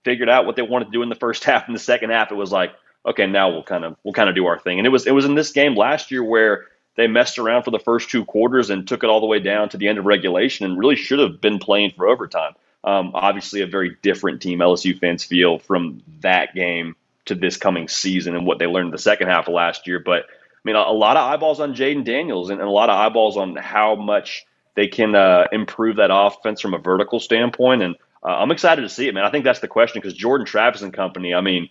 [0.05, 1.67] figured out what they wanted to do in the first half.
[1.67, 2.71] In the second half, it was like,
[3.05, 4.79] okay, now we'll kind of we'll kind of do our thing.
[4.79, 7.71] And it was it was in this game last year where they messed around for
[7.71, 10.05] the first two quarters and took it all the way down to the end of
[10.05, 12.53] regulation and really should have been playing for overtime.
[12.85, 17.89] Um, obviously, a very different team LSU fans feel from that game to this coming
[17.89, 19.99] season and what they learned in the second half of last year.
[19.99, 22.89] But I mean, a, a lot of eyeballs on Jayden Daniels and, and a lot
[22.89, 24.45] of eyeballs on how much
[24.77, 27.81] they can uh, improve that offense from a vertical standpoint.
[27.81, 29.25] And uh, I'm excited to see it, man.
[29.25, 31.67] I think that's the question because Jordan Travis and company, I mean,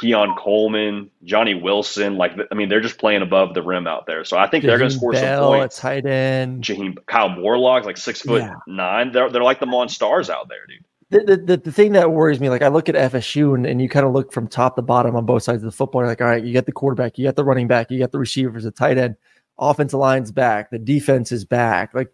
[0.00, 4.24] Keon Coleman, Johnny Wilson, like, I mean, they're just playing above the rim out there.
[4.24, 5.78] So I think they're going to score Bell some points.
[5.78, 6.62] tight end.
[6.62, 8.54] Jaheim, Kyle Morlock, like six foot Yeah.
[8.66, 9.12] nine.
[9.12, 10.84] They're, they're like the Monstars out there, dude.
[11.26, 13.80] the, the, the, the thing that worries me, like I look at FSU and, and
[13.80, 16.02] you kind of look from top to bottom on both sides of the football.
[16.02, 18.12] You're like, all right, you got the quarterback, you got the running back, you got
[18.12, 19.16] the receivers, the tight end,
[19.58, 21.92] offensive line's back, the defense is back.
[21.94, 22.12] Like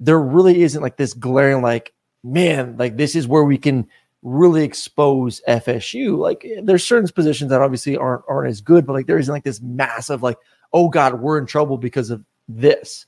[0.00, 3.86] there really isn't like this glaring, like, man, like this is where we can
[4.22, 6.18] really expose FSU.
[6.18, 9.32] Like eh, there's certain positions that obviously aren't aren't as good, but like there isn't
[9.32, 10.38] like this massive, like,
[10.72, 13.06] oh God, we're in trouble because of this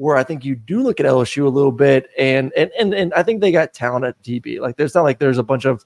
[0.00, 3.12] where I think you do look at LSU a little bit, and and and and
[3.12, 4.58] I think they got talent at DB.
[4.58, 5.84] Like there's not like there's a bunch of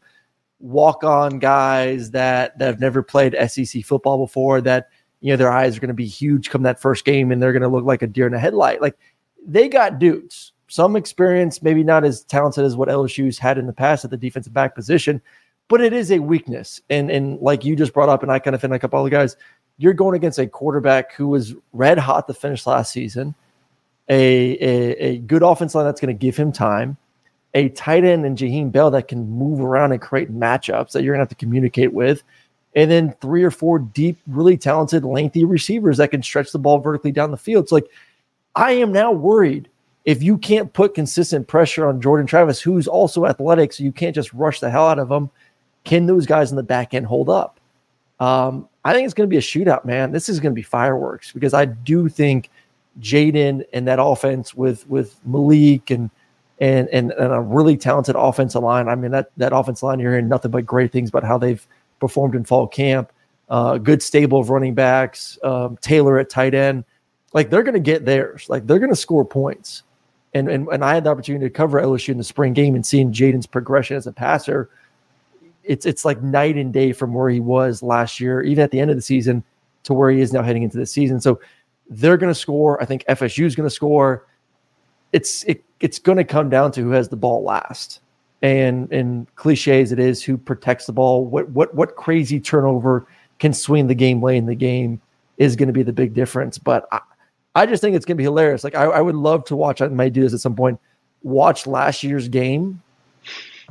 [0.61, 4.89] walk on guys that that have never played SEC football before that
[5.21, 7.53] you know their eyes are going to be huge come that first game and they're
[7.53, 8.81] going to look like a deer in a headlight.
[8.81, 8.97] Like
[9.47, 13.73] they got dudes, some experience, maybe not as talented as what LSU's had in the
[13.73, 15.21] past at the defensive back position,
[15.69, 16.81] but it is a weakness.
[16.91, 19.05] And and like you just brought up, and I kind of feel like up all
[19.05, 19.37] the guys,
[19.79, 23.35] you're going against a quarterback who was red hot to finish last season
[24.09, 26.97] a, a, a good offense line that's going to give him time,
[27.55, 31.15] a tight end and Jaheim Bell that can move around and create matchups that you're
[31.15, 32.23] going to have to communicate with,
[32.75, 36.79] and then three or four deep, really talented, lengthy receivers that can stretch the ball
[36.79, 37.65] vertically down the field.
[37.65, 37.87] It's like
[38.57, 39.69] I am now worried
[40.05, 44.15] if you can't put consistent pressure on Jordan Travis, who's also athletic, so you can't
[44.15, 45.31] just rush the hell out of him.
[45.85, 47.59] Can those guys in the back end hold up?
[48.21, 50.13] Um, I think it's going to be a shootout, man.
[50.13, 52.51] This is going to be fireworks because I do think
[53.01, 56.11] Jayden and that offense with with Malik and
[56.61, 58.89] and and, and a really talented offensive line.
[58.89, 61.67] I mean that that offensive line you're hearing nothing but great things about how they've
[61.99, 63.11] performed in fall camp.
[63.49, 65.39] Uh, good stable of running backs.
[65.43, 66.85] Um, Taylor at tight end,
[67.35, 68.47] like they're going to get theirs.
[68.49, 69.83] Like they're going to score points.
[70.33, 72.85] And, and and I had the opportunity to cover LSU in the spring game and
[72.85, 74.71] seeing Jayden's progression as a passer.
[75.63, 78.81] It's it's like night and day from where he was last year, even at the
[78.81, 79.45] end of the season,
[79.85, 81.21] to where he is now heading into the season.
[81.21, 81.41] So
[81.89, 82.83] they're going to score.
[82.83, 84.27] I think FSU is going to score.
[85.13, 88.01] It's it, it's going to come down to who has the ball last,
[88.43, 91.25] and and cliche as it is, who protects the ball.
[91.25, 93.07] What what what crazy turnover
[93.39, 95.01] can swing the game late in the game
[95.39, 96.59] is going to be the big difference.
[96.59, 97.01] But I,
[97.55, 98.65] I just think it's going to be hilarious.
[98.65, 99.81] Like I, I would love to watch.
[99.81, 100.79] I might do this at some point.
[101.23, 102.83] Watch last year's game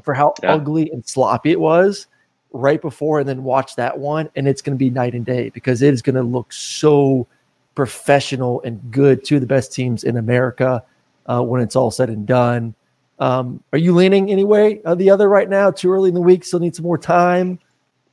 [0.04, 0.54] for how Yeah.
[0.54, 2.08] ugly and sloppy it was
[2.52, 5.50] right before, and then watch that one, and it's going to be night and day
[5.50, 7.26] because it is going to look so
[7.76, 9.24] professional and good.
[9.26, 10.84] Two of the best teams in America
[11.26, 12.76] uh, when it's all said and done.
[13.20, 15.72] Um, are you leaning any way or the other right now?
[15.72, 17.60] Too early in the week, still need some more time.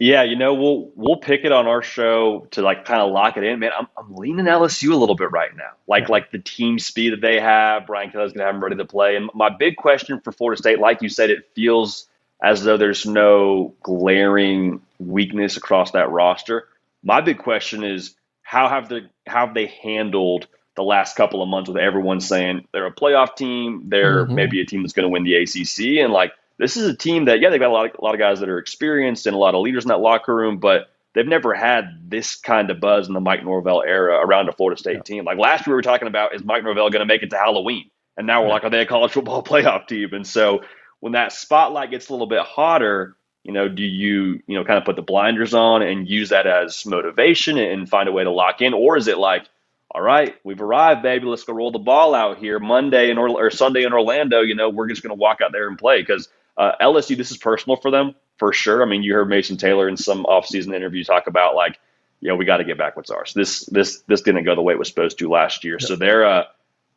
[0.01, 3.37] Yeah, you know, we'll we'll pick it on our show to like kind of lock
[3.37, 3.71] it in, man.
[3.79, 5.73] I'm I'm leaning LSU a little bit right now.
[5.87, 8.87] Like like the team speed that they have, Brian Kelly's gonna have them ready to
[8.87, 9.17] play.
[9.17, 12.09] And my big question for Florida State, like you said, it feels
[12.43, 16.67] as though there's no glaring weakness across that roster.
[17.03, 21.49] My big question is how have they how have they handled the last couple of
[21.51, 24.35] months with everyone saying they're a playoff team, they're mm-hmm.
[24.35, 27.25] maybe a team that's going to win the ACC, and like this is a team
[27.25, 29.35] that yeah they've got a lot of, a lot of guys that are experienced and
[29.35, 32.81] a lot of leaders in that locker room, but they've never had this kind of
[32.81, 35.03] buzz in the Mike Norvell era around a Florida State yeah.
[35.03, 35.25] team.
[35.25, 37.37] Like last year we were talking about is Mike Norvell going to make it to
[37.37, 38.53] Halloween, and now we're yeah.
[38.55, 40.13] like are they a college football playoff team?
[40.13, 40.61] And so
[41.01, 44.79] when that spotlight gets a little bit hotter, you know, do you, you know, kind
[44.79, 48.31] of put the blinders on and use that as motivation and find a way to
[48.31, 48.75] lock in?
[48.75, 49.49] Or is it like,
[49.93, 51.25] all right, we've arrived, baby.
[51.25, 54.41] Let's go roll the ball out here Monday in or, or Sunday in Orlando.
[54.41, 56.29] You know, we're just going to walk out there and play because
[56.61, 58.83] uh, LSU, this is personal for them for sure.
[58.83, 61.81] I mean, you heard Mason Taylor in some offseason interview talk about like,
[62.21, 63.33] you know, we got to get back what's ours.
[63.35, 65.79] This this this didn't go the way it was supposed to last year.
[65.79, 66.45] So they're uh,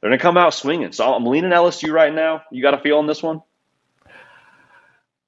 [0.01, 0.91] they're going to come out swinging.
[0.91, 2.43] So I'm leaning LSU right now.
[2.51, 3.41] You got a feel on this one?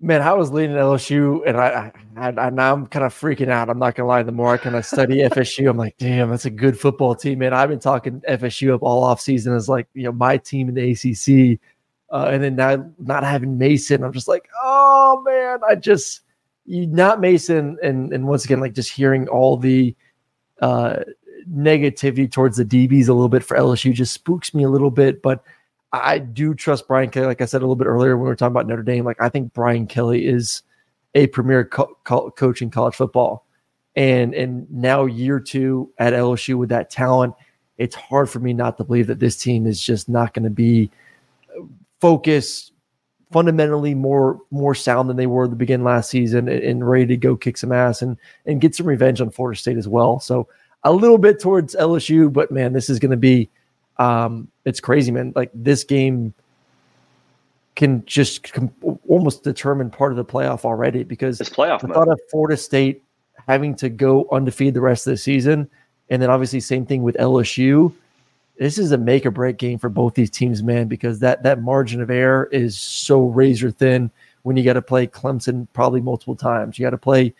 [0.02, 3.70] Man, I was leading LSU, and I, I, I now I'm kind of freaking out.
[3.70, 4.24] I'm not gonna lie.
[4.24, 7.40] The more I kind of study FSU, I'm like, damn, that's a good football team,
[7.40, 7.54] man.
[7.54, 10.76] I've been talking FSU up all off season as like you know my team in
[10.76, 11.60] the ACC,
[12.12, 16.22] uh, and then now not having Mason, I'm just like, oh man, I just
[16.68, 19.96] not Mason, and and once again, like just hearing all the
[20.62, 20.98] uh,
[21.52, 25.22] negativity towards the DBs a little bit for LSU just spooks me a little bit,
[25.22, 25.44] but
[25.92, 27.28] I do trust Brian Kelly.
[27.28, 29.22] Like I said a little bit earlier when we were talking about Notre Dame, like
[29.22, 30.64] I think Brian Kelly is
[31.14, 33.46] a premier co- co- coach in college football,
[33.96, 37.34] and and now year two at LSU with that talent,
[37.78, 40.50] it's hard for me not to believe that this team is just not going to
[40.50, 40.92] be
[42.02, 42.72] focused,
[43.32, 47.06] fundamentally more more sound than they were at the beginning last season, and, and ready
[47.08, 50.20] to go kick some ass and and get some revenge on Florida State as well.
[50.20, 50.48] So
[50.84, 53.50] a little bit towards LSU, but man, this is going to be
[53.98, 55.34] um, it's crazy, man.
[55.36, 56.34] Like this game
[57.76, 58.74] can just com-
[59.08, 61.82] almost determine part of the playoff already because it's playoff.
[61.82, 63.04] The thought of Florida State
[63.48, 65.70] having to go undefeated the rest of the season,
[66.10, 67.94] and then obviously same thing with LSU.
[68.58, 71.62] This is a make or break game for both these teams, man, because that that
[71.62, 74.10] margin of error is so razor thin
[74.44, 76.80] when you got to play Clemson probably multiple times.
[76.80, 77.34] You got to play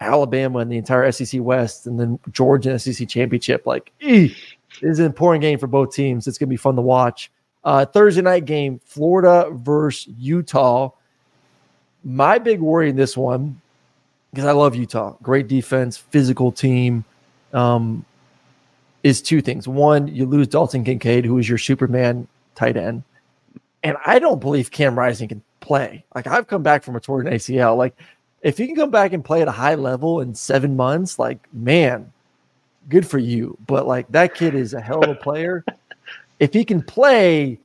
[0.00, 3.66] Alabama and the entire SEC West, and then Georgia and SEC championship.
[3.66, 4.36] Like, eesh,
[4.80, 6.26] this is an important game for both teams.
[6.26, 7.30] It's going to be fun to watch.
[7.64, 10.90] Uh, Thursday night game, Florida versus Utah.
[12.04, 13.60] My big worry in this one,
[14.30, 17.04] because I love Utah, great defense, physical team,
[17.52, 18.04] um,
[19.02, 19.66] is two things.
[19.66, 23.02] One, you lose Dalton Kincaid, who is your Superman tight end,
[23.82, 26.04] and I don't believe Cam Rising can play.
[26.14, 27.76] Like I've come back from a torn ACL.
[27.76, 27.94] Like
[28.42, 31.38] if he can come back and play at a high level in seven months, like
[31.52, 32.12] man,
[32.88, 33.56] good for you.
[33.66, 35.64] But like that kid is a hell of a player.
[36.40, 37.58] if he can play,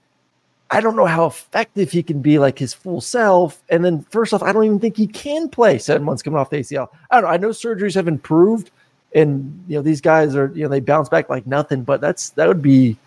[0.71, 3.61] I don't know how effective he can be like his full self.
[3.69, 6.49] And then first off, I don't even think he can play seven months coming off
[6.49, 6.89] the ACL.
[7.09, 7.29] I don't know.
[7.29, 8.71] I know surgeries have improved
[9.15, 12.29] and you know these guys are you know they bounce back like nothing, but that's
[12.31, 12.97] that would be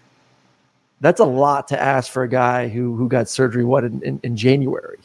[1.00, 4.20] that's a lot to ask for a guy who who got surgery what in, in,
[4.24, 4.98] in January.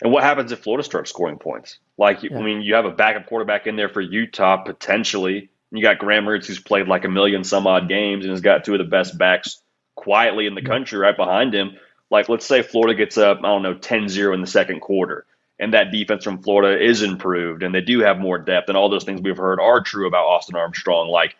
[0.00, 1.78] And what happens if Florida starts scoring points?
[1.96, 2.38] Like, yeah.
[2.38, 5.48] I mean, you have a backup quarterback in there for Utah potentially.
[5.72, 8.64] You got Graham Mertz, who's played like a million some odd games and has got
[8.64, 9.60] two of the best backs
[9.96, 11.76] quietly in the country right behind him.
[12.10, 15.26] Like, let's say Florida gets up, I don't know, 10 0 in the second quarter,
[15.58, 18.88] and that defense from Florida is improved, and they do have more depth, and all
[18.88, 21.08] those things we've heard are true about Austin Armstrong.
[21.08, 21.36] Like,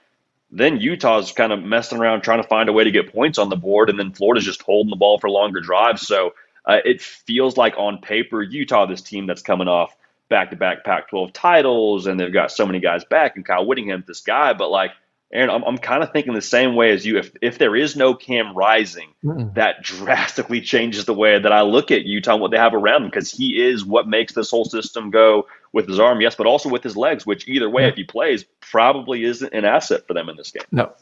[0.50, 3.48] then Utah's kind of messing around trying to find a way to get points on
[3.48, 6.06] the board, and then Florida's just holding the ball for longer drives.
[6.06, 9.94] So uh, it feels like on paper, Utah, this team that's coming off
[10.28, 13.66] back to back Pac 12 titles, and they've got so many guys back, and Kyle
[13.66, 14.52] Whittingham, this guy.
[14.52, 14.92] But like,
[15.30, 17.18] Aaron, I'm, I'm kind of thinking the same way as you.
[17.18, 21.62] If if there is no Cam Rising, mm that drastically changes the way that I
[21.62, 24.50] look at Utah and what they have around him because he is what makes this
[24.50, 27.26] whole system go with his arm, yes, but also with his legs.
[27.26, 30.62] Which either way, if he plays, probably isn't an asset for them in this game.
[30.72, 30.92] No,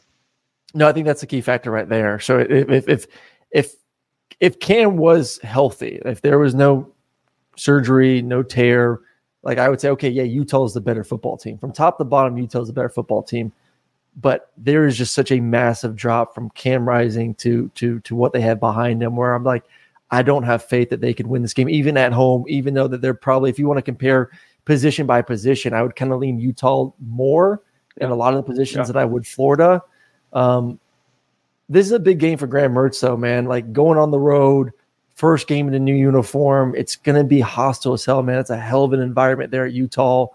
[0.73, 2.19] no, I think that's the key factor right there.
[2.19, 3.07] So if if
[3.51, 3.75] if
[4.39, 6.91] if Cam was healthy, if there was no
[7.55, 8.99] surgery, no tear,
[9.43, 11.57] like I would say, okay, yeah, Utah is the better football team.
[11.57, 13.51] From top to bottom, Utah is the better football team.
[14.19, 18.33] But there is just such a massive drop from Cam Rising to to to what
[18.33, 19.63] they have behind them, where I'm like,
[20.09, 22.87] I don't have faith that they could win this game, even at home, even though
[22.87, 24.31] that they're probably, if you want to compare
[24.65, 27.61] position by position, I would kind of lean Utah more
[27.97, 28.93] in a lot of the positions yeah.
[28.93, 29.81] that I would Florida.
[30.33, 30.79] Um,
[31.69, 33.45] this is a big game for Graham Mertz, though, man.
[33.45, 34.71] Like going on the road,
[35.15, 36.73] first game in a new uniform.
[36.75, 38.39] It's going to be hostile as hell, man.
[38.39, 40.27] It's a hell of an environment there at Utah,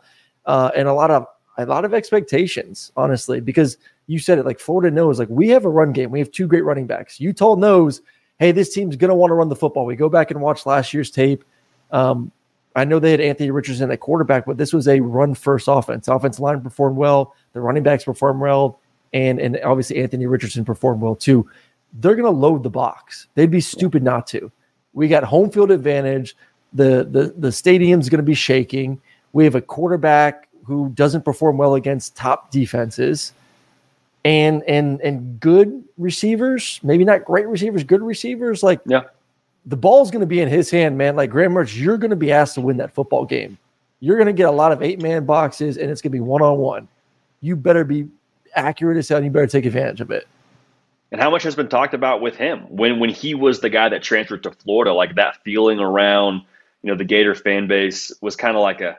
[0.44, 1.26] uh, and a lot of
[1.68, 4.46] a lot of expectations, honestly, because you said it.
[4.46, 6.10] Like Florida knows, like we have a run game.
[6.10, 7.20] We have two great running backs.
[7.20, 8.02] Utah knows,
[8.38, 9.86] hey, this team's going to want to run the football.
[9.86, 11.44] We go back and watch last year's tape.
[11.90, 12.32] Um,
[12.74, 16.08] I know they had Anthony Richardson at quarterback, but this was a run first offense.
[16.08, 18.80] Offensive line performed well, the running backs performed well,
[19.12, 21.48] and and obviously Anthony Richardson performed well too.
[21.94, 23.28] They're going to load the box.
[23.34, 24.50] They'd be stupid not to.
[24.94, 26.34] We got home field advantage.
[26.72, 29.00] The the the stadium's going to be shaking.
[29.34, 33.32] We have a quarterback who doesn't perform well against top defenses
[34.24, 38.62] and and and good receivers, maybe not great receivers, good receivers.
[38.62, 39.02] Like yeah,
[39.66, 41.16] the ball's going to be in his hand, man.
[41.16, 43.58] Like Graham Mertz, you're going to be asked to win that football game.
[44.00, 46.20] You're going to get a lot of eight man boxes, and it's going to be
[46.20, 46.88] one on one.
[47.40, 48.08] You better be
[48.54, 49.18] accurate as hell.
[49.18, 50.26] And you better take advantage of it.
[51.10, 53.88] And how much has been talked about with him when when he was the guy
[53.88, 54.94] that transferred to Florida?
[54.94, 56.42] Like that feeling around,
[56.82, 58.98] you know, the Gator fan base was kind of like a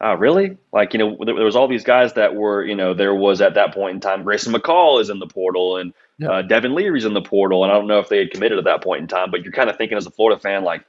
[0.00, 0.56] oh, really?
[0.72, 3.40] Like, you know, there, there, was all these guys that were, you know, there was
[3.40, 6.30] at that point in time, Grayson McCall is in the portal and yeah.
[6.30, 7.64] uh, Devin Leary's in the portal.
[7.64, 9.52] And I don't know if they had committed at that point in time, but you're
[9.52, 10.84] kind of thinking as a Florida fan, like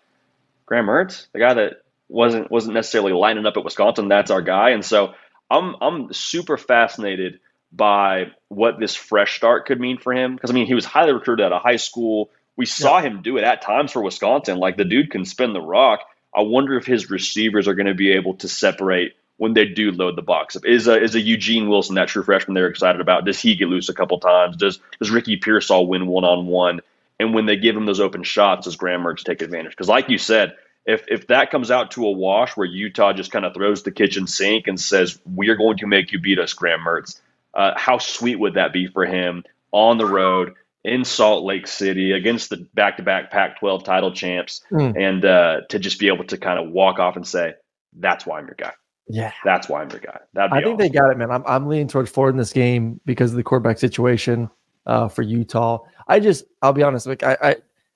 [0.65, 4.07] Graham Mertz, the guy that wasn't, wasn't necessarily lining up at Wisconsin.
[4.07, 4.71] That's our guy.
[4.71, 5.13] And so
[5.49, 7.39] I'm, I'm super fascinated
[7.71, 10.37] by what this fresh start could mean for him.
[10.37, 12.29] Cause I mean, he was highly recruited out of high school.
[12.55, 13.07] We saw yeah.
[13.07, 14.57] him do it at times for Wisconsin.
[14.57, 15.99] Like the dude can spin the rock.
[16.35, 19.91] I wonder if his receivers are going to be able to separate when they do
[19.91, 20.65] load the box up.
[20.65, 23.25] Is a is a Eugene Wilson that true freshman they're excited about?
[23.25, 24.57] Does he get loose a couple times?
[24.57, 26.81] Does does Ricky Pearsall win one on one?
[27.19, 29.71] And when they give him those open shots, does Graham Mertz take advantage?
[29.71, 30.55] Because like you said,
[30.85, 33.91] if if that comes out to a wash where Utah just kind of throws the
[33.91, 37.19] kitchen sink and says we are going to make you beat us, Graham Mertz,
[37.53, 40.55] uh, how sweet would that be for him on the road?
[40.85, 44.95] In Salt Lake City against the back-to-back Pac-12 title champs, mm.
[44.95, 47.55] and uh, to just be able to kind of walk off and say,
[47.93, 48.73] "That's why I'm your guy."
[49.07, 50.19] Yeah, that's why I'm your guy.
[50.37, 50.63] I awesome.
[50.63, 51.31] think they got it, man.
[51.31, 54.49] I'm I'm leaning towards Florida in this game because of the quarterback situation
[54.85, 55.79] uh, for Utah.
[56.07, 57.55] I just, I'll be honest, like I, I,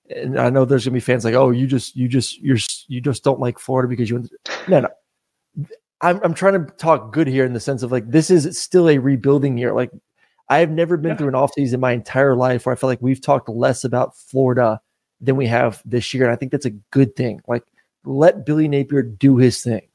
[0.09, 3.01] and I know there's gonna be fans like, "Oh, you just, you just, you're, you
[3.01, 4.27] just don't like Florida because you."
[4.67, 4.89] No, no.
[6.01, 8.89] I'm, I'm trying to talk good here in the sense of like this is still
[8.89, 9.73] a rebuilding year.
[9.73, 9.91] Like
[10.49, 11.17] I have never been yeah.
[11.17, 14.17] through an offseason in my entire life where I feel like we've talked less about
[14.17, 14.81] Florida
[15.21, 16.23] than we have this year.
[16.23, 17.41] And I think that's a good thing.
[17.47, 17.63] Like,
[18.03, 19.87] let Billy Napier do his thing.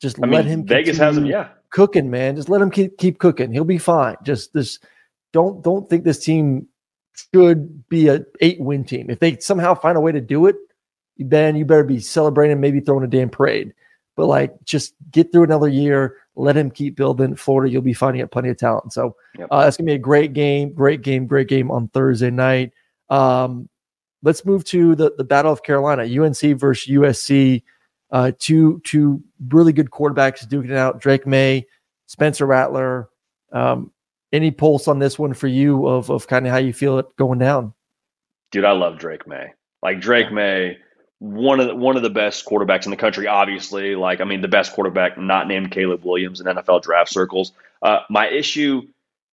[0.00, 1.48] Just I let mean, him Vegas has him, yeah.
[1.70, 2.36] Cooking, man.
[2.36, 3.52] Just let him keep keep cooking.
[3.52, 4.16] He'll be fine.
[4.24, 4.78] Just this
[5.32, 6.68] don't don't think this team
[7.32, 9.10] should be a eight win team.
[9.10, 10.56] If they somehow find a way to do it,
[11.18, 13.72] then you better be celebrating, maybe throwing a damn parade.
[14.16, 17.34] But like just get through another year, let him keep building.
[17.34, 18.92] Florida, you'll be finding out plenty of talent.
[18.92, 19.48] So yep.
[19.50, 22.72] uh, that's gonna be a great game, great game, great game on Thursday night.
[23.08, 23.68] Um,
[24.22, 27.62] let's move to the the Battle of Carolina, UNC versus USC.
[28.10, 31.00] Uh, two two really good quarterbacks duking it out.
[31.00, 31.66] Drake Maye,
[32.06, 33.08] Spencer Rattler.
[33.52, 33.90] Um,
[34.32, 37.06] any pulse on this one for you of of kind of how you feel it
[37.16, 37.72] going down?
[38.52, 39.52] Dude, I love Drake Maye.
[39.82, 40.34] Like Drake yeah.
[41.18, 43.26] One of the, one of the best quarterbacks in the country.
[43.26, 47.52] Obviously, like I mean, the best quarterback not named Caleb Williams in NFL draft circles.
[47.80, 48.82] Uh, my issue: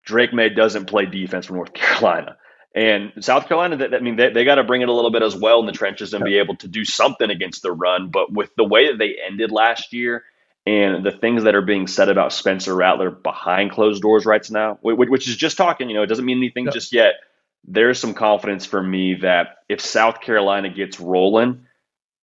[0.06, 2.38] Drake Maye doesn't play defense for North Carolina.
[2.76, 5.22] And South Carolina, that, I mean, they, they got to bring it a little bit
[5.22, 8.10] as well in the trenches and be able to do something against the run.
[8.10, 10.24] But with the way that they ended last year
[10.66, 14.80] and the things that are being said about Spencer Rattler behind closed doors right now,
[14.82, 17.14] which is just talking, you know, it doesn't mean anything just yet.
[17.66, 21.68] There's some confidence for me that if South Carolina gets rolling,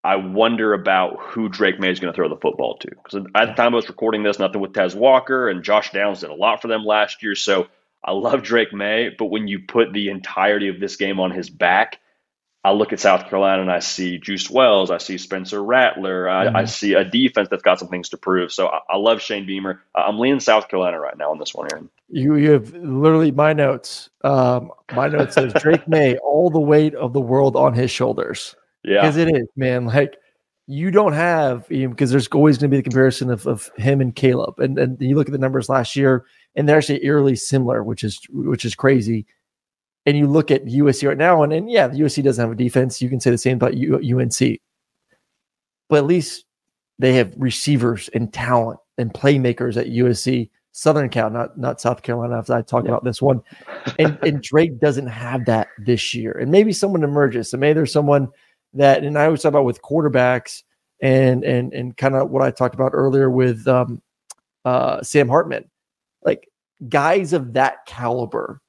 [0.04, 2.89] I wonder about who Drake Maye is going to throw the football to.
[2.89, 6.22] Because at the time I was recording this, nothing with Tez Walker and Josh Downs
[6.22, 7.36] did a lot for them last year.
[7.36, 7.68] So
[8.04, 11.50] I love Drake Maye, but when you put the entirety of this game on his
[11.50, 12.00] back,
[12.64, 16.45] I look at South Carolina and I see Juice Wells, I see Spencer Rattler, I,
[16.45, 16.56] mm-hmm.
[16.56, 18.52] I see a defense that's got some things to prove.
[18.52, 19.82] So I, I love Shane Beamer.
[19.95, 21.89] I'm leaning South Carolina right now on this one, Aaron.
[22.10, 24.10] You, you have literally my notes.
[24.24, 28.56] Um, my note says Drake Maye, all the weight of the world on his shoulders.
[28.84, 29.02] Yeah.
[29.02, 29.86] Because it is, man.
[29.86, 30.16] Like
[30.72, 34.16] you don't have because there's always going to be the comparison of, of him and
[34.16, 34.60] Caleb.
[34.60, 36.26] And and you look at the numbers last year,
[36.56, 39.26] and they're actually eerily similar, which is which is crazy.
[40.06, 42.56] And you look at USC right now, and, and yeah, the USC doesn't have a
[42.56, 43.02] defense.
[43.02, 44.60] You can say the same about UNC.
[45.90, 46.46] But at least
[47.00, 50.52] they have receivers and talent and playmakers at USC.
[50.72, 52.92] Southern Cal, not not South Carolina, as I talk yeah.
[52.92, 53.42] about this one.
[53.98, 56.34] And and Drake doesn't have that this year.
[56.34, 57.50] And maybe someone emerges.
[57.50, 58.28] So maybe there's someone
[58.74, 60.63] that, and I always talk about with quarterbacks
[61.01, 64.01] and and and kind of what I talked about earlier with um,
[64.65, 65.70] uh, Sam Hartman,
[66.24, 66.49] like
[66.88, 68.61] guys of that caliber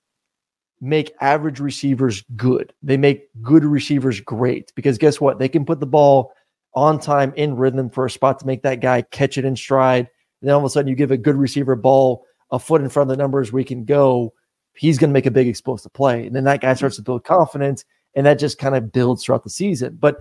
[0.81, 2.73] make average receivers good.
[2.83, 5.39] They make good receivers great because guess what?
[5.39, 6.33] They can put the ball
[6.75, 10.09] on time in rhythm for a spot to make that guy catch it in stride.
[10.41, 12.89] And then all of a sudden you give a good receiver ball a foot in
[12.89, 14.33] front of the numbers we can go.
[14.75, 16.27] He's going to make a big explosive play.
[16.27, 17.85] And then that guy starts to build confidence
[18.15, 19.97] and that just kind of builds throughout the season.
[20.01, 20.19] But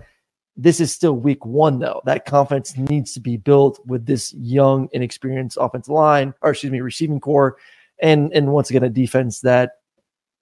[0.56, 2.02] This is still week one, though.
[2.04, 6.80] That confidence needs to be built with this young, inexperienced offensive line, or excuse me,
[6.80, 7.56] receiving core,
[8.02, 9.72] and and once again a defense that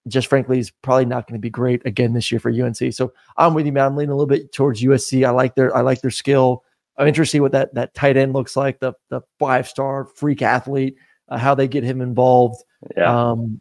[0.08, 2.94] just frankly is probably not going to be great again this year for UNC.
[2.94, 3.84] So I'm with you, man.
[3.86, 5.26] I'm leaning a little bit towards USC.
[5.26, 6.64] I like their I like their skill.
[6.96, 10.04] I'm interested to see what that that tight end looks like, the the five star
[10.04, 10.96] freak athlete,
[11.28, 12.64] uh, how they get him involved.
[12.96, 13.30] Yeah.
[13.30, 13.60] Um,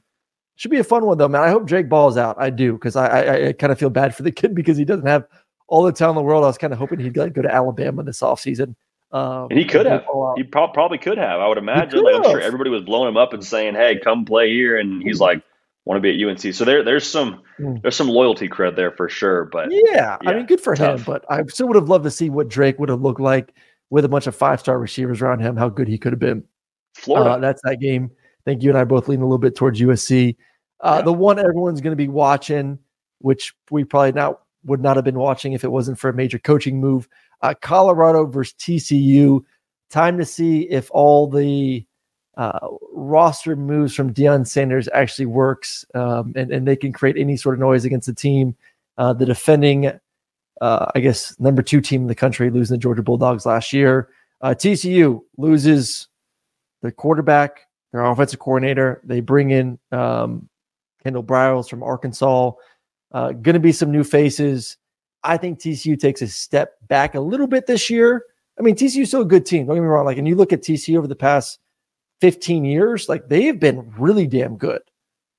[0.57, 1.41] should be a fun one though, man.
[1.41, 2.35] I hope Jake Ball's out.
[2.37, 4.83] I do because I, I, I kind of feel bad for the kid because he
[4.85, 5.25] doesn't have
[5.69, 6.43] all the talent in the world.
[6.43, 8.75] I was kind of hoping he'd like, go to Alabama this offseason.
[9.11, 10.05] Um, And he could have.
[10.35, 11.39] He prob- probably could have.
[11.39, 12.03] I would imagine.
[12.03, 15.01] Like I'm sure everybody was blowing him up and saying, "Hey, come play here," and
[15.01, 15.41] he's like,
[15.85, 17.81] "Want to be at UNC." So there, there's some, Mm.
[17.81, 19.45] there's some loyalty cred there for sure.
[19.45, 21.01] But Yeah, I mean, good for him.
[21.05, 23.53] But I still would have loved to see what Drake would have looked like
[23.89, 25.55] with a bunch of five star receivers around him.
[25.55, 26.43] How good he could have been.
[26.95, 28.11] Florida, Uh, that's that game.
[28.13, 30.35] I think you and I both lean a little bit towards USC.
[30.79, 31.01] Uh, Yeah.
[31.03, 32.79] The one everyone's going to be watching,
[33.19, 36.39] which we probably not would not have been watching if it wasn't for a major
[36.39, 37.07] coaching move.
[37.41, 39.43] Uh, Colorado versus TCU.
[39.89, 41.85] Time to see if all the
[42.35, 47.37] uh, roster moves from Deion Sanders actually works, um, and and they can create any
[47.37, 48.55] sort of noise against the team.
[48.97, 49.91] Uh, the defending,
[50.61, 54.09] uh, I guess, number two team in the country, losing the Georgia Bulldogs last year.
[54.41, 56.07] Uh, TCU loses
[56.81, 59.01] the quarterback, their offensive coordinator.
[59.03, 60.47] They bring in um,
[61.03, 62.51] Kendall Briles from Arkansas.
[63.11, 64.77] Uh, going to be some new faces.
[65.23, 68.23] I think TCU takes a step back a little bit this year.
[68.59, 69.65] I mean, TCU is still a good team.
[69.65, 70.05] Don't get me wrong.
[70.05, 71.59] Like, and you look at TCU over the past
[72.21, 74.81] 15 years, like they have been really damn good.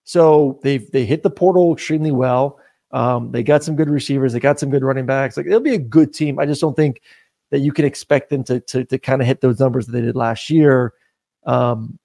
[0.05, 2.59] So they've they hit the portal extremely well.
[2.93, 4.33] Um, they got some good receivers.
[4.33, 5.37] They got some good running backs.
[5.37, 6.39] Like it'll be a good team.
[6.39, 7.03] I just don't think
[7.51, 10.01] that you can expect them to to, to kind of hit those numbers that they
[10.01, 10.95] did last year.
[11.45, 11.99] Um,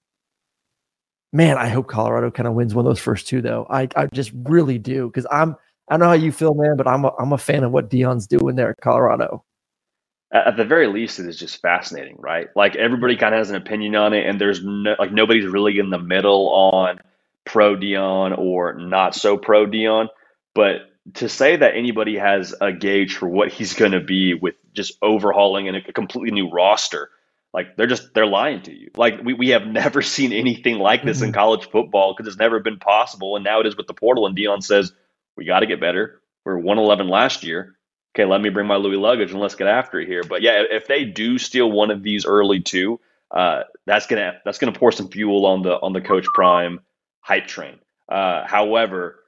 [1.34, 3.68] man, I hope Colorado kind of wins one of those first two, though.
[3.70, 5.58] I I just really do because I'm
[5.90, 7.90] I don't know how you feel, man, but I'm a, I'm a fan of what
[7.92, 9.44] Deion's doing there at Colorado.
[10.32, 12.50] at, the very least, it is just fascinating, right?
[12.56, 15.80] Like everybody kind of has an opinion on it, and there's no, like nobody's really
[15.80, 17.02] in the middle on
[17.46, 20.10] pro Deion or not so pro Deion.
[20.56, 20.82] But
[21.16, 24.98] to say that anybody has a gauge for what he's going to be with just
[25.02, 27.10] overhauling and a completely new roster,
[27.54, 28.90] like they're just they're lying to you.
[28.96, 32.60] Like we, we have never seen anything like this in college football because it's never
[32.60, 34.26] been possible, and now it is with the portal.
[34.26, 34.92] And Deion says
[35.38, 36.22] we got to get better.
[36.46, 37.76] We are 111 last year.
[38.16, 40.24] Okay, let me bring my Louis luggage and let's get after it here.
[40.24, 43.00] But yeah, if they do steal one of these early two,
[43.32, 46.80] uh, that's gonna that's gonna pour some fuel on the on the Coach Prime
[47.22, 47.80] hype train.
[48.10, 49.20] Uh, however,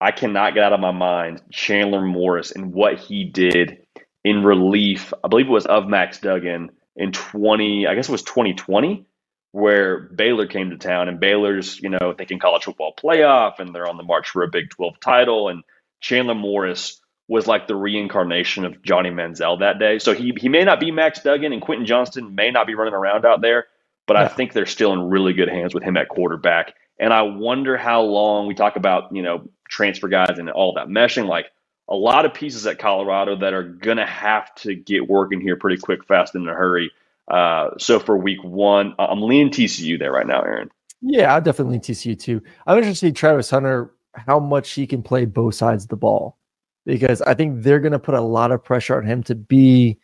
[0.00, 3.78] I cannot get out of my mind Chandler Morris and what he did
[4.24, 5.12] in relief.
[5.24, 7.86] I believe it was of Max Duggan in 20.
[7.86, 9.06] I guess it was 2020
[9.52, 13.88] where Baylor came to town and Baylor's, you know, thinking college football playoff and they're
[13.88, 15.48] on the march for a Big 12 title.
[15.48, 15.64] And
[16.00, 19.98] Chandler Morris was like the reincarnation of Johnny Manziel that day.
[19.98, 22.94] So he, he may not be Max Duggan and Quentin Johnston may not be running
[22.94, 23.66] around out there,
[24.06, 26.74] but I think they're still in really good hands with him at quarterback.
[26.98, 30.88] And I wonder how long we talk about, you know, transfer guys and all that
[30.88, 31.26] meshing.
[31.26, 31.46] Like
[31.90, 35.56] a lot of pieces at Colorado that are going to have to get working here
[35.56, 36.90] pretty quick, fast, in a hurry.
[37.28, 40.70] Uh, so for week one, I'm leaning TCU there right now, Aaron.
[41.00, 42.42] Yeah, I definitely lean TCU too.
[42.66, 45.96] I'm interested to see Travis Hunter how much he can play both sides of the
[45.96, 46.36] ball
[46.84, 49.98] because I think they're going to put a lot of pressure on him to be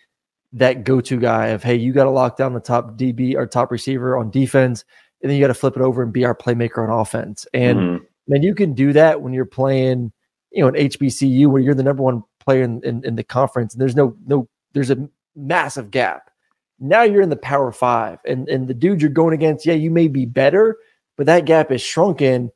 [0.52, 3.70] that go-to guy of hey, you got to lock down the top DB or top
[3.70, 4.84] receiver on defense,
[5.20, 7.46] and then you got to flip it over and be our playmaker on offense.
[7.52, 8.06] And Mhm.
[8.28, 10.12] man, you can do that when you're playing,
[10.52, 13.74] you know, an HBCU where you're the number one player in, in, in the conference,
[13.74, 16.30] and there's no no there's a massive gap.
[16.78, 19.90] Now you're in the Power Five, and and the dude you're going against, yeah, you
[19.90, 20.76] may be better,
[21.16, 22.50] but that gap is shrunken.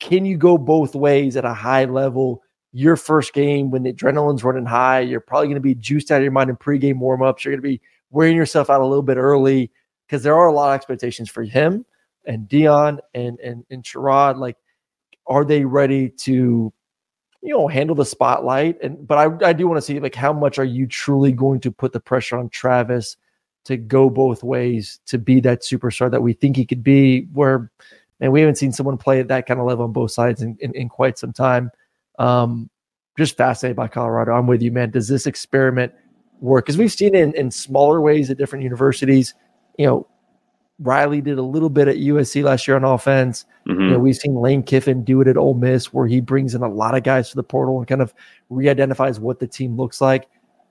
[0.00, 2.42] Can you go both ways at a high level?
[2.72, 6.18] Your first game when the adrenaline's running high, you're probably going to be juiced out
[6.18, 7.44] of your mind in pregame warmups.
[7.44, 7.80] You're going to be
[8.10, 9.72] wearing yourself out a little bit early
[10.06, 11.84] because there are a lot of expectations for him
[12.26, 14.36] and Deion and and and Shedeur.
[14.36, 14.56] Like,
[15.26, 16.72] are they ready to,
[17.42, 18.80] you know, handle the spotlight?
[18.82, 21.60] And but I I do want to see like how much are you truly going
[21.60, 23.16] to put the pressure on Travis
[23.64, 27.22] to go both ways to be that superstar that we think he could be?
[27.32, 27.70] Where
[28.20, 30.56] and we haven't seen someone play at that kind of level on both sides in,
[30.60, 31.70] in, in quite some time.
[32.18, 32.68] Um,
[33.18, 34.32] just fascinated by Colorado.
[34.32, 34.90] I'm with you, man.
[34.90, 35.92] Does this experiment
[36.40, 36.66] work?
[36.66, 39.34] Because we've seen it in, in smaller ways at different universities.
[39.78, 40.06] You know,
[40.82, 43.44] Riley did a little bit at USC last year on offense.
[43.68, 43.80] Mhm.
[43.80, 46.62] You know, we've seen Lane Kiffin do it at Ole Miss, where he brings in
[46.62, 48.14] a lot of guys to the portal and kind of
[48.48, 50.28] re-identifies what the team looks like.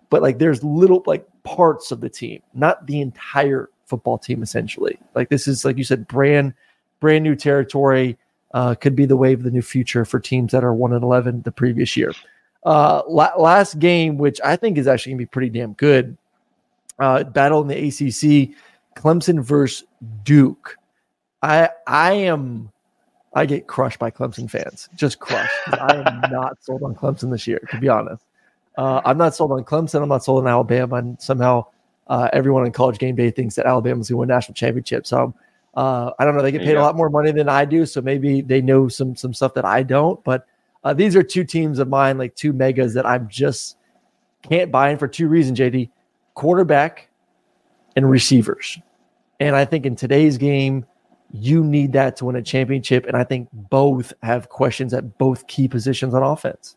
[0.09, 4.41] But like, there's little like parts of the team, not the entire football team.
[4.41, 6.53] Essentially, like this is like you said, brand
[6.99, 8.17] brand new territory.
[8.51, 11.03] Uh, could be the wave of the new future for teams that are one and
[11.03, 12.11] eleven the previous year.
[12.65, 16.17] Uh, la- last game, which I think is actually gonna be pretty damn good.
[16.97, 18.55] Uh, battle in the ACC,
[18.97, 19.85] Clemson versus
[20.23, 20.77] Duke.
[21.41, 22.71] I I am
[23.33, 25.51] I get crushed by Clemson fans, just crushed.
[25.67, 28.23] I am not sold on Clemson this year, to be honest.
[28.77, 30.01] Uh, I'm not sold on Clemson.
[30.01, 31.65] I'm not sold on Alabama, and somehow
[32.07, 35.05] uh, everyone in College Game Day thinks that Alabama's going to win national championship.
[35.05, 35.33] So
[35.75, 36.41] uh, I don't know.
[36.41, 39.15] They get paid a lot more money than I do, so maybe they know some
[39.15, 40.21] some stuff that I don't.
[40.23, 40.45] But
[40.83, 43.77] uh, these are two teams of mine, like two megas that I'm just
[44.43, 45.59] can't buy in for two reasons.
[45.59, 45.89] JD,
[46.33, 47.09] quarterback
[47.95, 48.79] and receivers,
[49.39, 50.85] and I think in today's game
[51.31, 53.05] you need that to win a championship.
[53.05, 56.75] And I think both have questions at both key positions on offense.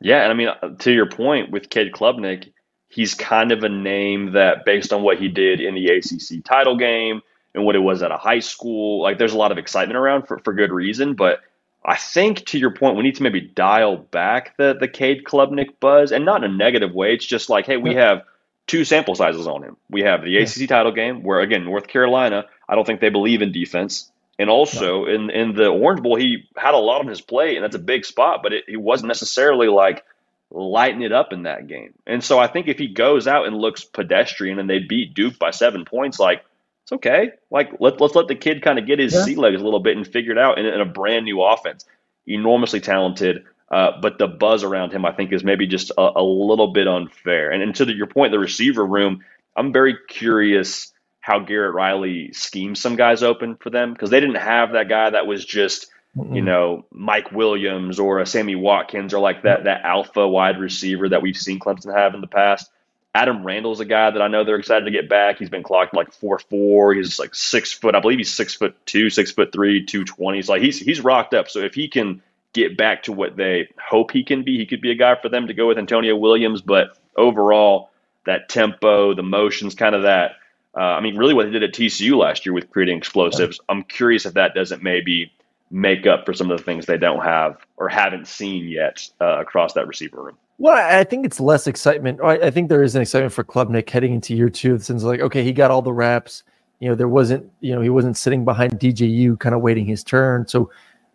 [0.00, 2.52] Yeah, and I mean, to your point with Cade Klubnik,
[2.88, 6.76] he's kind of a name that, based on what he did in the ACC title
[6.76, 7.20] game
[7.54, 10.26] and what it was at a high school, like there's a lot of excitement around
[10.28, 11.14] for, for good reason.
[11.14, 11.40] But
[11.84, 15.80] I think, to your point, we need to maybe dial back the the Cade Klubnik
[15.80, 17.14] buzz, and not in a negative way.
[17.14, 18.22] It's just like, hey, we have
[18.68, 19.76] two sample sizes on him.
[19.90, 23.42] We have the ACC title game, where again, North Carolina I don't think they believe
[23.42, 24.12] in defense.
[24.38, 25.06] And also no.
[25.06, 27.80] in in the Orange Bowl, he had a lot on his plate, and that's a
[27.80, 30.04] big spot, but it, he wasn't necessarily like
[30.50, 31.94] lighting it up in that game.
[32.06, 35.38] And so I think if he goes out and looks pedestrian and they beat Duke
[35.38, 36.44] by seven points, like
[36.84, 37.32] it's okay.
[37.50, 39.24] Like let let's let the kid kind of get his yeah.
[39.24, 41.84] sea legs a little bit and figure it out in, in a brand new offense.
[42.26, 46.22] Enormously talented, uh, but the buzz around him, I think, is maybe just a, a
[46.22, 47.50] little bit unfair.
[47.50, 49.24] And, and to the, your point, the receiver room,
[49.56, 54.36] I'm very curious how Garrett Riley schemes some guys open for them because they didn't
[54.36, 55.88] have that guy that was just
[56.32, 61.08] you know Mike Williams or a Sammy Watkins or like that that alpha wide receiver
[61.10, 62.70] that we've seen Clemson have in the past.
[63.14, 65.38] Adam Randall's a guy that I know they're excited to get back.
[65.38, 66.94] He's been clocked like four four.
[66.94, 67.94] He's like six foot.
[67.94, 70.42] I believe he's six foot two, six foot three, two twenty.
[70.42, 71.50] Like he's he's rocked up.
[71.50, 74.80] So if he can get back to what they hope he can be, he could
[74.80, 76.62] be a guy for them to go with Antonio Williams.
[76.62, 77.90] But overall,
[78.26, 80.32] that tempo, the motions, kind of that
[80.78, 83.58] uh, I mean, really what they did at TCU last year with creating explosives.
[83.68, 85.32] I'm curious if that doesn't maybe
[85.70, 89.40] make up for some of the things they don't have or haven't seen yet uh,
[89.40, 90.36] across that receiver room.
[90.58, 92.20] Well, I think it's less excitement.
[92.20, 94.78] I think there is an excitement for Klubnik heading into year two.
[94.78, 96.42] Since like, okay, he got all the reps.
[96.80, 100.04] You know, there wasn't, you know, he wasn't sitting behind DJU, kind of waiting his
[100.04, 100.46] turn.
[100.46, 100.70] So,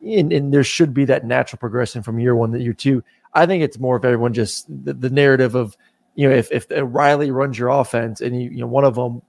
[0.05, 3.03] and, and there should be that natural progression from year one to year two.
[3.33, 5.75] I think it's more of everyone just the, the narrative of,
[6.15, 9.21] you know, if if Riley runs your offense and you, you know one of them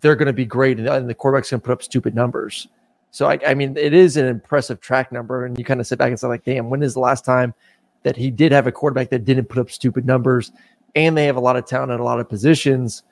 [0.00, 2.68] they're going to be great, and, and the quarterback's going to put up stupid numbers.
[3.10, 5.98] So I, I, mean, it is an impressive track number, and you kind of sit
[5.98, 7.54] back and say, like, damn, when is the last time
[8.02, 10.52] that he did have a quarterback that didn't put up stupid numbers?
[10.96, 13.02] And they have a lot of talent at a lot of positions.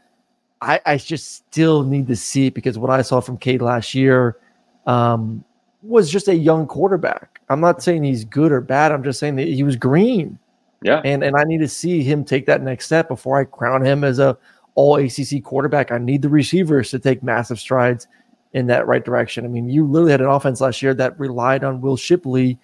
[0.60, 3.94] I, I just still need to see it because what I saw from Cade last
[3.94, 4.38] year
[4.86, 5.44] um,
[5.82, 7.40] was just a young quarterback.
[7.48, 8.92] I'm not saying he's good or bad.
[8.92, 10.38] I'm just saying that he was green.
[10.82, 11.00] Yeah.
[11.04, 14.04] And and I need to see him take that next step before I crown him
[14.04, 14.36] as a
[14.74, 15.92] all ACC quarterback.
[15.92, 18.06] I need the receivers to take massive strides
[18.52, 19.44] in that right direction.
[19.44, 22.58] I mean, you literally had an offense last year that relied on Will Shipley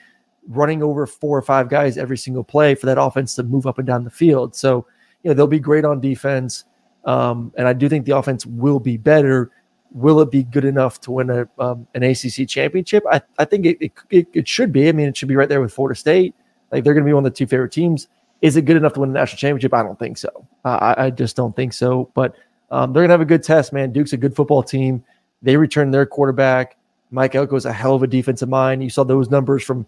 [0.48, 3.78] running over four or five guys every single play for that offense to move up
[3.78, 4.56] and down the field.
[4.56, 4.86] So,
[5.22, 6.64] you know, they'll be great on defense.
[7.04, 9.50] Um, and I do think the offense will be better.
[9.92, 13.04] Will it be good enough to win a, um, an ACC championship?
[13.10, 14.88] I, I think it, it, it, should be.
[14.88, 16.34] I mean, it should be right there with Florida State.
[16.70, 18.08] Like they're going to be one of the two favorite teams.
[18.42, 19.74] Is it good enough to win a national championship?
[19.74, 20.46] I don't think so.
[20.64, 22.10] I, I, just don't think so.
[22.14, 22.36] But
[22.70, 23.92] um, they're gonna have a good test, man.
[23.92, 25.02] Duke's a good football team.
[25.42, 26.76] They return their quarterback.
[27.10, 28.82] Mike Elko Elko's a hell of a defensive mind.
[28.82, 29.86] You saw those numbers from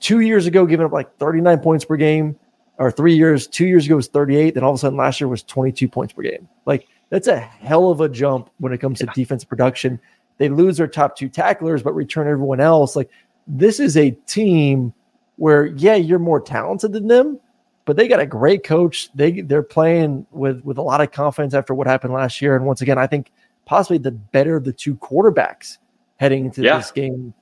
[0.00, 2.38] two years ago, giving up like 39 points per game,
[2.78, 3.46] or three years.
[3.46, 4.54] Two years ago was 38.
[4.54, 6.48] Then all of a sudden last year was 22 points per game.
[6.64, 9.06] Like that's a hell of a jump when it comes yeah.
[9.06, 10.00] to defense production.
[10.38, 12.96] They lose their top two tacklers, but return everyone else.
[12.96, 13.08] Like
[13.46, 14.92] this is a team
[15.36, 17.38] where, yeah, you're more talented than them,
[17.84, 19.10] but they got a great coach.
[19.14, 22.56] They they're playing with with a lot of confidence after what happened last year.
[22.56, 23.30] And once again, I think
[23.64, 25.78] possibly the better of the two quarterbacks
[26.16, 26.78] heading into yeah.
[26.78, 27.32] this game.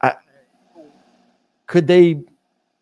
[0.00, 0.14] I,
[1.66, 2.22] could they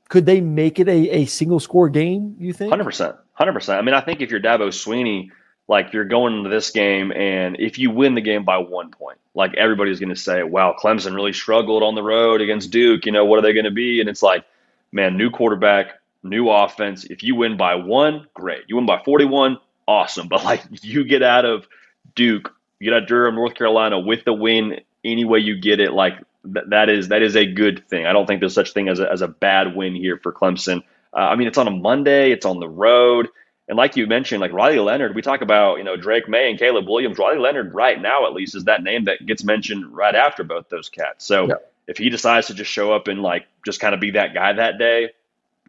[0.09, 2.37] could they make it a, a single score game?
[2.39, 2.71] You think?
[2.71, 3.81] Hundred percent, hundred percent.
[3.81, 5.31] I mean, I think if you're Dabo Swinney,
[5.69, 9.19] like you're going into this game, and if you win the game by one point,
[9.35, 13.13] like everybody's going to say, "Wow, Clemson really struggled on the road against Duke." You
[13.13, 14.01] know, what are they going to be?
[14.01, 14.45] And it's like,
[14.93, 17.05] man, new quarterback, new offense.
[17.05, 18.65] If you win by one, great.
[18.67, 20.29] You win by 41, awesome.
[20.31, 21.69] But like you get out of
[22.15, 25.81] Duke, you get out of Durham, North Carolina with the win any way you get
[25.81, 26.15] it, like
[26.45, 28.07] th- that is that is a good thing.
[28.07, 30.83] I don't think there's such thing as a, as a bad win here for Clemson.
[31.13, 33.29] Uh, I mean, it's on a Monday, it's on the road.
[33.69, 36.59] And like you mentioned, like Riley Leonard, we talk about, you know, Drake Maye and
[36.59, 37.19] Caleb Williams.
[37.19, 40.71] Riley Leonard, right now at least, is that name that gets mentioned right after both
[40.71, 41.27] those cats.
[41.27, 41.55] So yeah.
[41.87, 44.55] if he decides to just show up and like just kind of be that guy
[44.55, 45.11] that day,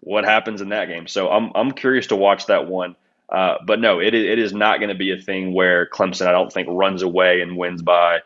[0.01, 1.07] what happens in that game.
[1.07, 2.95] So I'm I'm curious to watch that one.
[3.27, 6.31] Uh, but no, it it is not going to be a thing where Clemson, I
[6.31, 8.19] don't think, runs away and wins by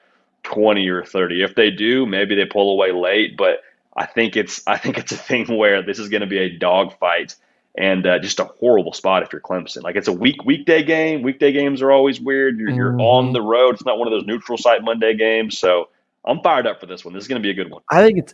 [0.44, 1.44] 20 or 30.
[1.44, 3.36] If they do, maybe they pull away late.
[3.36, 3.62] But
[3.96, 6.58] I think it's I think it's a thing where this is going to be a
[6.58, 7.36] dogfight
[7.78, 9.82] and uh, just a horrible spot if you're Clemson.
[9.84, 11.22] Like it's a week weekday game.
[11.24, 12.60] Weekday games are always weird.
[12.60, 13.34] You're, you're on Mhm.
[13.34, 13.76] the road.
[13.76, 15.58] It's not one of those neutral site Monday games.
[15.58, 15.90] So
[16.26, 17.14] I'm fired up for this one.
[17.14, 17.82] This is going to be a good one.
[17.90, 18.34] I think it's.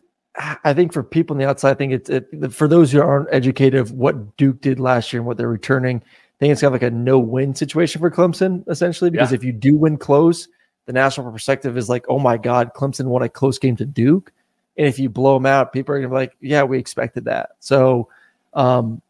[0.63, 3.27] I think for people on the outside, I think it's it, for those who aren't
[3.31, 5.97] educated of what Duke did last year and what they're returning.
[5.97, 9.35] I think it's kind of like a no-win situation for Clemson, essentially, because Yeah.
[9.35, 10.47] if you do win close,
[10.85, 14.31] the national perspective is like, oh my God, Clemson won a close game to Duke,
[14.77, 17.49] and if you blow them out, people are gonna be like, yeah, we expected that.
[17.59, 18.07] So,
[18.53, 19.01] um,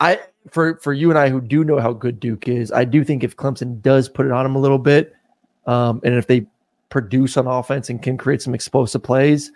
[0.00, 0.20] I
[0.50, 3.24] for for you and I who do know how good Duke is, I do think
[3.24, 5.14] if Clemson does put it on them a little bit,
[5.66, 6.46] um, and if they
[6.88, 9.52] produce on offense and can create some explosive plays,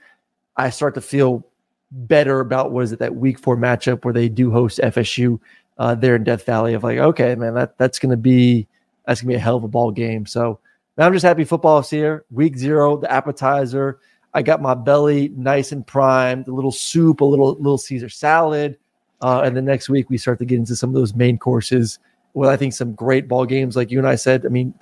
[0.57, 1.47] I start to feel
[1.91, 5.39] better about what is it that week four matchup where they do host FSU
[5.79, 8.67] uh, there in Death Valley of like, okay, man, that that's gonna be
[9.07, 10.27] that's gonna be a hell of a ball game.
[10.27, 10.59] So
[10.97, 12.25] now I'm just happy football is here.
[12.31, 14.01] Week zero, the appetizer.
[14.35, 18.79] I got my belly nice and primed, a little soup, a little little Caesar salad.
[19.23, 21.99] Uh, and the next week we start to get into some of those main courses
[22.35, 24.45] with I think some great ball games, like you and I said.
[24.45, 24.75] I mean,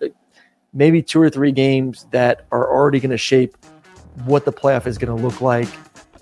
[0.72, 3.56] maybe two or three games that are already going to shape
[4.24, 5.68] what the playoff is going to look like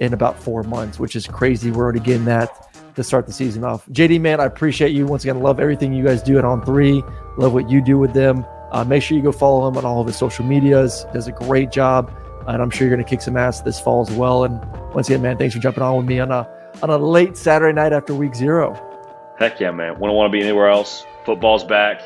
[0.01, 1.71] in about four months, which is crazy.
[1.71, 3.87] We're already getting that to start the season off.
[3.89, 5.41] JD, man, I appreciate you once again.
[5.41, 7.03] Love everything you guys do at On Three.
[7.37, 8.45] Love what you do with them.
[8.73, 11.07] Uh, make sure you go follow him on all of his social medias.
[11.13, 12.13] Does a great job,
[12.47, 14.45] and I'm sure you're going to kick some ass this fall as well.
[14.45, 14.61] And
[14.93, 16.49] once again, man, thanks for jumping on with me on a
[16.83, 18.75] on a late Saturday night after Week Zero.
[19.39, 19.95] Heck yeah, man.
[20.01, 21.05] Wouldn't want to be anywhere else.
[21.25, 22.01] Football's back.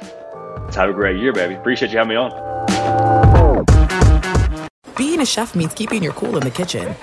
[0.62, 1.54] Let's have a great year, baby.
[1.54, 2.32] Appreciate you having me on.
[4.96, 6.94] Being a chef means keeping your cool in the kitchen.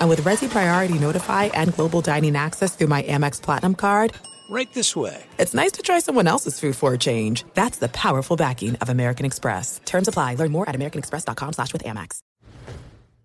[0.00, 4.12] And with Resy Priority Notify and Global Dining Access through my Amex Platinum card,
[4.50, 5.22] Right this way.
[5.38, 7.44] it's nice to try someone else's food for a change.
[7.52, 9.78] That's the powerful backing of American Express.
[9.84, 10.36] Terms apply.
[10.36, 12.20] Learn more at americanexpress.com slash with Amex.